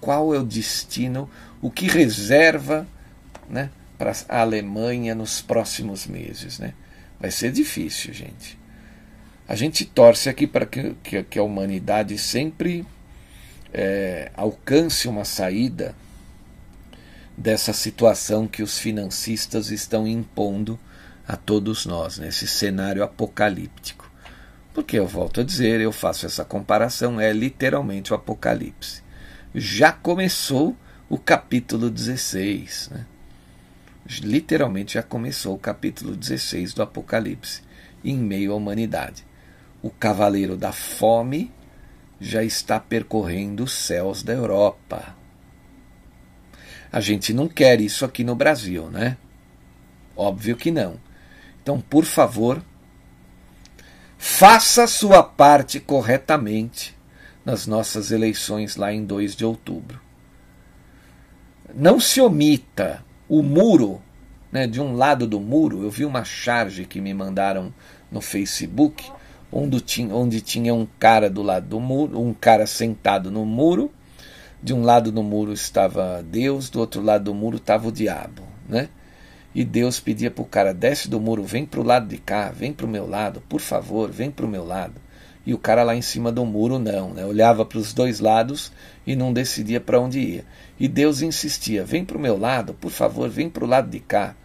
Qual 0.00 0.34
é 0.34 0.38
o 0.38 0.44
destino, 0.44 1.28
o 1.60 1.70
que 1.70 1.86
reserva 1.86 2.86
né, 3.48 3.70
para 3.98 4.12
a 4.28 4.40
Alemanha 4.40 5.14
nos 5.14 5.42
próximos 5.42 6.06
meses? 6.06 6.58
Né? 6.58 6.72
Vai 7.20 7.30
ser 7.30 7.52
difícil, 7.52 8.14
gente. 8.14 8.58
A 9.48 9.54
gente 9.54 9.84
torce 9.84 10.28
aqui 10.28 10.46
para 10.46 10.66
que, 10.66 10.94
que, 11.02 11.22
que, 11.22 11.38
a 11.38 11.42
humanidade 11.42 12.18
sempre 12.18 12.84
é, 13.72 14.30
alcance 14.34 15.06
uma 15.06 15.24
saída 15.24 15.94
dessa 17.36 17.72
situação 17.72 18.48
que 18.48 18.62
os 18.62 18.78
financistas 18.78 19.70
estão 19.70 20.06
impondo 20.06 20.78
a 21.28 21.36
todos 21.36 21.84
nós, 21.84 22.18
nesse 22.18 22.46
cenário 22.46 23.02
apocalíptico. 23.02 24.05
Porque 24.76 24.98
eu 24.98 25.06
volto 25.06 25.40
a 25.40 25.44
dizer, 25.44 25.80
eu 25.80 25.90
faço 25.90 26.26
essa 26.26 26.44
comparação, 26.44 27.20
é 27.20 27.32
literalmente 27.32 28.12
o 28.12 28.16
apocalipse. 28.16 29.02
Já 29.54 29.90
começou 29.90 30.76
o 31.08 31.18
capítulo 31.18 31.90
16, 31.90 32.90
né? 32.92 33.06
literalmente 34.20 34.94
já 34.94 35.02
começou 35.02 35.56
o 35.56 35.58
capítulo 35.58 36.14
16 36.14 36.74
do 36.74 36.82
Apocalipse, 36.82 37.62
em 38.04 38.16
meio 38.16 38.52
à 38.52 38.54
humanidade 38.54 39.24
o 39.86 39.90
cavaleiro 39.90 40.56
da 40.56 40.72
fome 40.72 41.52
já 42.20 42.42
está 42.42 42.80
percorrendo 42.80 43.64
os 43.64 43.72
céus 43.72 44.22
da 44.22 44.32
Europa. 44.32 45.14
A 46.90 47.00
gente 47.00 47.32
não 47.32 47.46
quer 47.46 47.80
isso 47.80 48.04
aqui 48.04 48.24
no 48.24 48.34
Brasil, 48.34 48.90
né? 48.90 49.16
Óbvio 50.16 50.56
que 50.56 50.70
não. 50.72 50.98
Então, 51.62 51.80
por 51.80 52.04
favor, 52.04 52.62
faça 54.18 54.86
sua 54.86 55.22
parte 55.22 55.78
corretamente 55.80 56.96
nas 57.44 57.66
nossas 57.66 58.10
eleições 58.10 58.76
lá 58.76 58.92
em 58.92 59.04
2 59.04 59.36
de 59.36 59.44
outubro. 59.44 60.00
Não 61.74 62.00
se 62.00 62.20
omita 62.20 63.04
o 63.28 63.42
muro, 63.42 64.00
né, 64.50 64.66
de 64.66 64.80
um 64.80 64.94
lado 64.94 65.26
do 65.26 65.38
muro, 65.38 65.82
eu 65.82 65.90
vi 65.90 66.04
uma 66.04 66.24
charge 66.24 66.84
que 66.84 67.00
me 67.00 67.12
mandaram 67.12 67.72
no 68.10 68.20
Facebook, 68.20 69.10
onde 69.52 69.80
tinha, 69.80 70.14
onde 70.14 70.40
tinha 70.40 70.74
um 70.74 70.86
cara 70.98 71.28
do 71.28 71.42
lado 71.42 71.66
do 71.66 71.80
muro, 71.80 72.20
um 72.20 72.32
cara 72.32 72.66
sentado 72.66 73.30
no 73.30 73.44
muro, 73.44 73.92
de 74.62 74.72
um 74.72 74.82
lado 74.82 75.12
do 75.12 75.22
muro 75.22 75.52
estava 75.52 76.22
Deus, 76.22 76.70
do 76.70 76.80
outro 76.80 77.02
lado 77.02 77.24
do 77.24 77.34
muro 77.34 77.56
estava 77.56 77.88
o 77.88 77.92
diabo, 77.92 78.42
né? 78.68 78.88
E 79.56 79.64
Deus 79.64 79.98
pedia 79.98 80.30
para 80.30 80.42
o 80.42 80.46
cara: 80.46 80.74
desce 80.74 81.08
do 81.08 81.18
muro, 81.18 81.42
vem 81.42 81.64
para 81.64 81.80
o 81.80 81.82
lado 81.82 82.06
de 82.08 82.18
cá, 82.18 82.50
vem 82.50 82.74
para 82.74 82.84
o 82.84 82.88
meu 82.88 83.08
lado, 83.08 83.40
por 83.48 83.58
favor, 83.58 84.10
vem 84.10 84.30
para 84.30 84.44
o 84.44 84.48
meu 84.48 84.66
lado. 84.66 85.00
E 85.46 85.54
o 85.54 85.58
cara 85.58 85.82
lá 85.82 85.96
em 85.96 86.02
cima 86.02 86.30
do 86.30 86.44
muro 86.44 86.78
não, 86.78 87.14
né? 87.14 87.24
olhava 87.24 87.64
para 87.64 87.78
os 87.78 87.94
dois 87.94 88.20
lados 88.20 88.70
e 89.06 89.16
não 89.16 89.32
decidia 89.32 89.80
para 89.80 89.98
onde 89.98 90.20
ia. 90.20 90.44
E 90.78 90.86
Deus 90.86 91.22
insistia: 91.22 91.82
vem 91.86 92.04
para 92.04 92.18
o 92.18 92.20
meu 92.20 92.38
lado, 92.38 92.74
por 92.74 92.90
favor, 92.90 93.30
vem 93.30 93.48
para 93.48 93.64
o 93.64 93.66
lado 93.66 93.88
de 93.88 93.98
cá. 93.98 94.36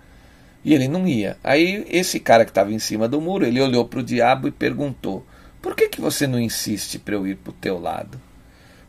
E 0.64 0.74
ele 0.74 0.88
não 0.88 1.06
ia. 1.06 1.36
Aí 1.44 1.86
esse 1.90 2.18
cara 2.18 2.46
que 2.46 2.52
estava 2.52 2.72
em 2.72 2.80
cima 2.80 3.06
do 3.06 3.20
muro, 3.20 3.46
ele 3.46 3.60
olhou 3.60 3.84
para 3.84 4.00
o 4.00 4.04
diabo 4.04 4.48
e 4.48 4.52
perguntou: 4.52 5.26
por 5.62 5.76
que, 5.76 5.90
que 5.90 6.00
você 6.00 6.26
não 6.26 6.40
insiste 6.40 6.98
para 6.98 7.16
eu 7.16 7.28
ir 7.28 7.36
para 7.36 7.52
o 7.52 7.56
teu 7.60 7.78
lado? 7.78 8.18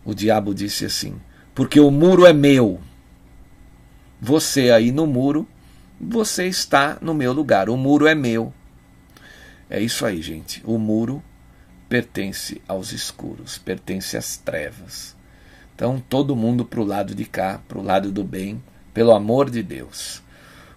O 0.04 0.14
diabo 0.14 0.54
disse 0.54 0.84
assim: 0.84 1.16
porque 1.52 1.80
o 1.80 1.90
muro 1.90 2.24
é 2.24 2.32
meu. 2.32 2.80
Você 4.20 4.70
aí 4.70 4.92
no 4.92 5.04
muro, 5.04 5.48
você 6.02 6.46
está 6.46 6.98
no 7.00 7.14
meu 7.14 7.32
lugar. 7.32 7.68
O 7.68 7.76
muro 7.76 8.06
é 8.06 8.14
meu. 8.14 8.52
É 9.70 9.80
isso 9.80 10.04
aí, 10.04 10.20
gente. 10.20 10.60
O 10.64 10.78
muro 10.78 11.22
pertence 11.88 12.60
aos 12.66 12.92
escuros, 12.92 13.58
pertence 13.58 14.16
às 14.16 14.36
trevas. 14.36 15.14
Então, 15.74 16.02
todo 16.08 16.36
mundo 16.36 16.64
para 16.64 16.80
o 16.80 16.84
lado 16.84 17.14
de 17.14 17.24
cá, 17.24 17.60
para 17.68 17.78
o 17.78 17.82
lado 17.82 18.10
do 18.10 18.24
bem, 18.24 18.62
pelo 18.92 19.12
amor 19.12 19.48
de 19.48 19.62
Deus. 19.62 20.22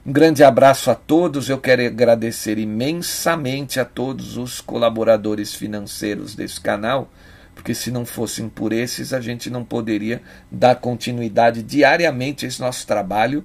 Um 0.06 0.12
grande 0.12 0.44
abraço 0.44 0.92
a 0.92 0.96
todos. 0.96 1.50
Eu 1.50 1.58
quero 1.58 1.86
agradecer 1.86 2.60
imensamente 2.60 3.80
a 3.80 3.86
todos 3.86 4.38
os 4.38 4.62
colaboradores 4.62 5.56
financeiros 5.56 6.36
desse 6.36 6.62
canal 6.62 7.10
porque 7.56 7.74
se 7.74 7.90
não 7.90 8.06
fossem 8.06 8.50
por 8.50 8.74
esses, 8.74 9.14
a 9.14 9.22
gente 9.22 9.50
não 9.50 9.64
poderia 9.64 10.22
dar 10.52 10.76
continuidade 10.76 11.64
diariamente 11.64 12.46
a 12.46 12.50
esse 12.50 12.60
nosso 12.60 12.86
trabalho, 12.86 13.44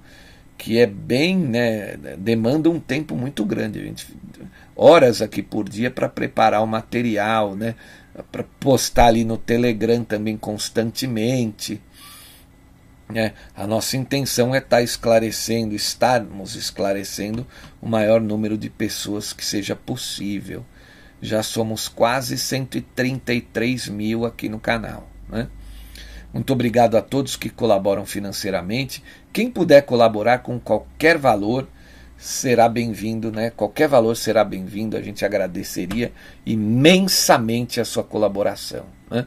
que 0.61 0.79
é 0.79 0.85
bem, 0.85 1.39
né, 1.39 1.97
demanda 2.19 2.69
um 2.69 2.79
tempo 2.79 3.17
muito 3.17 3.47
grande, 3.47 3.81
a 3.81 3.83
gente, 3.83 4.07
horas 4.77 5.23
aqui 5.23 5.43
por 5.43 5.67
dia 5.67 5.91
para 5.91 6.07
preparar 6.07 6.63
o 6.63 6.67
material, 6.67 7.57
né, 7.57 7.75
para 8.31 8.45
postar 8.61 9.07
ali 9.07 9.25
no 9.25 9.39
Telegram 9.39 10.05
também 10.05 10.37
constantemente. 10.37 11.81
Né. 13.09 13.33
A 13.57 13.67
nossa 13.67 13.97
intenção 13.97 14.55
é 14.55 14.59
estar 14.59 14.77
tá 14.77 14.83
esclarecendo, 14.83 15.75
estarmos 15.75 16.55
esclarecendo 16.55 17.47
o 17.81 17.89
maior 17.89 18.21
número 18.21 18.59
de 18.59 18.69
pessoas 18.69 19.33
que 19.33 19.45
seja 19.45 19.75
possível 19.75 20.63
já 21.23 21.43
somos 21.43 21.89
quase 21.89 22.39
133 22.39 23.89
mil 23.89 24.25
aqui 24.25 24.49
no 24.49 24.59
canal. 24.59 25.09
Né? 25.29 25.49
Muito 26.33 26.53
obrigado 26.53 26.97
a 26.97 27.03
todos 27.03 27.37
que 27.37 27.51
colaboram 27.51 28.07
financeiramente. 28.07 29.03
Quem 29.33 29.51
puder 29.51 29.83
colaborar 29.83 30.39
com 30.39 30.61
qualquer 30.61 31.19
valor 31.19 31.67
será 32.17 32.69
bem-vindo, 32.69 33.33
né? 33.33 33.51
Qualquer 33.51 33.89
valor 33.89 34.17
será 34.17 34.45
bem-vindo. 34.45 34.97
A 34.97 35.03
gente 35.03 35.25
agradeceria 35.25 36.13
imensamente 36.47 37.81
a 37.81 37.85
sua 37.85 38.05
colaboração. 38.05 38.85
Né? 39.11 39.27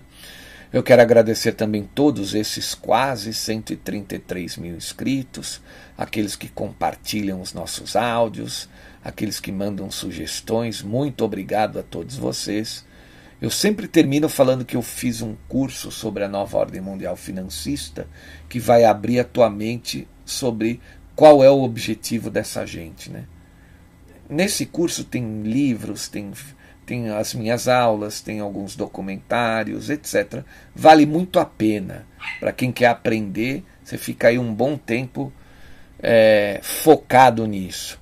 Eu 0.72 0.82
quero 0.82 1.02
agradecer 1.02 1.52
também 1.52 1.84
todos 1.84 2.34
esses 2.34 2.74
quase 2.74 3.34
133 3.34 4.58
mil 4.58 4.76
inscritos, 4.76 5.62
aqueles 5.98 6.36
que 6.36 6.48
compartilham 6.48 7.42
os 7.42 7.54
nossos 7.54 7.96
áudios, 7.96 8.70
aqueles 9.04 9.40
que 9.40 9.52
mandam 9.52 9.92
sugestões. 9.92 10.82
Muito 10.82 11.26
obrigado 11.26 11.78
a 11.80 11.84
todos 11.84 12.16
vocês. 12.16 12.86
Eu 13.44 13.50
sempre 13.50 13.90
termino 13.90 14.30
falando 14.30 14.64
que 14.64 14.78
eu 14.78 14.82
fiz 14.82 15.22
um 15.22 15.36
curso 15.50 15.92
sobre 15.92 16.24
a 16.24 16.30
nova 16.30 16.58
ordem 16.58 16.80
mundial 16.80 17.18
financista 17.18 18.08
que 18.48 18.58
vai 18.58 18.86
abrir 18.86 19.20
a 19.20 19.26
tua 19.26 19.50
mente 19.50 20.08
sobre 20.24 20.80
qual 21.14 21.44
é 21.44 21.50
o 21.50 21.62
objetivo 21.62 22.30
dessa 22.30 22.66
gente, 22.66 23.12
né? 23.12 23.26
Nesse 24.30 24.66
curso 24.66 25.04
tem 25.04 25.42
livros, 25.42 26.08
tem, 26.08 26.32
tem 26.86 27.10
as 27.10 27.34
minhas 27.34 27.68
aulas, 27.68 28.22
tem 28.22 28.40
alguns 28.40 28.78
documentários, 28.78 29.90
etc. 29.90 30.46
Vale 30.74 31.06
muito 31.06 31.38
a 31.38 31.44
pena 31.44 32.08
para 32.40 32.54
quem 32.54 32.72
quer 32.72 32.88
aprender. 32.88 33.62
Você 33.84 33.98
fica 33.98 34.30
aí 34.30 34.40
um 34.40 34.54
bom 34.54 34.78
tempo 34.78 35.34
é, 36.00 36.62
focado 36.64 37.46
nisso. 37.46 38.02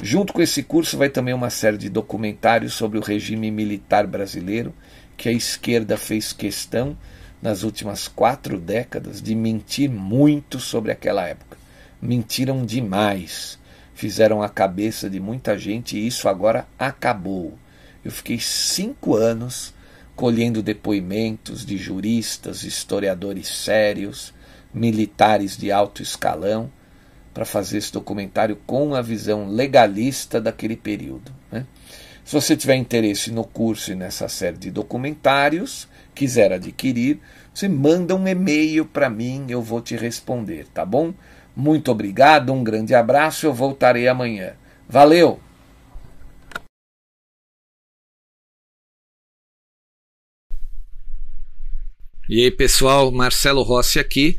Junto 0.00 0.32
com 0.32 0.40
esse 0.40 0.62
curso 0.62 0.96
vai 0.96 1.08
também 1.08 1.34
uma 1.34 1.50
série 1.50 1.76
de 1.76 1.88
documentários 1.88 2.72
sobre 2.72 2.98
o 2.98 3.02
regime 3.02 3.50
militar 3.50 4.06
brasileiro, 4.06 4.72
que 5.16 5.28
a 5.28 5.32
esquerda 5.32 5.96
fez 5.96 6.32
questão 6.32 6.96
nas 7.42 7.64
últimas 7.64 8.06
quatro 8.06 8.60
décadas 8.60 9.20
de 9.20 9.34
mentir 9.34 9.90
muito 9.90 10.60
sobre 10.60 10.92
aquela 10.92 11.26
época. 11.26 11.58
Mentiram 12.00 12.64
demais, 12.64 13.58
fizeram 13.92 14.40
a 14.40 14.48
cabeça 14.48 15.10
de 15.10 15.18
muita 15.18 15.58
gente 15.58 15.96
e 15.96 16.06
isso 16.06 16.28
agora 16.28 16.68
acabou. 16.78 17.58
Eu 18.04 18.12
fiquei 18.12 18.38
cinco 18.38 19.16
anos 19.16 19.74
colhendo 20.14 20.62
depoimentos 20.62 21.66
de 21.66 21.76
juristas, 21.76 22.62
historiadores 22.62 23.48
sérios, 23.48 24.32
militares 24.72 25.56
de 25.56 25.72
alto 25.72 26.02
escalão 26.02 26.70
para 27.32 27.44
fazer 27.44 27.78
esse 27.78 27.92
documentário 27.92 28.56
com 28.66 28.94
a 28.94 29.02
visão 29.02 29.48
legalista 29.48 30.40
daquele 30.40 30.76
período. 30.76 31.32
Né? 31.50 31.66
Se 32.24 32.34
você 32.34 32.56
tiver 32.56 32.76
interesse 32.76 33.30
no 33.30 33.44
curso 33.44 33.92
e 33.92 33.94
nessa 33.94 34.28
série 34.28 34.58
de 34.58 34.70
documentários, 34.70 35.88
quiser 36.14 36.52
adquirir, 36.52 37.20
você 37.54 37.68
manda 37.68 38.14
um 38.14 38.28
e-mail 38.28 38.84
para 38.84 39.08
mim, 39.08 39.46
eu 39.48 39.62
vou 39.62 39.80
te 39.80 39.96
responder, 39.96 40.66
tá 40.74 40.84
bom? 40.84 41.14
Muito 41.56 41.90
obrigado, 41.90 42.52
um 42.52 42.62
grande 42.62 42.94
abraço, 42.94 43.46
eu 43.46 43.54
voltarei 43.54 44.06
amanhã. 44.06 44.52
Valeu! 44.88 45.40
E 52.28 52.42
aí, 52.42 52.50
pessoal, 52.50 53.10
Marcelo 53.10 53.62
Rossi 53.62 53.98
aqui. 53.98 54.38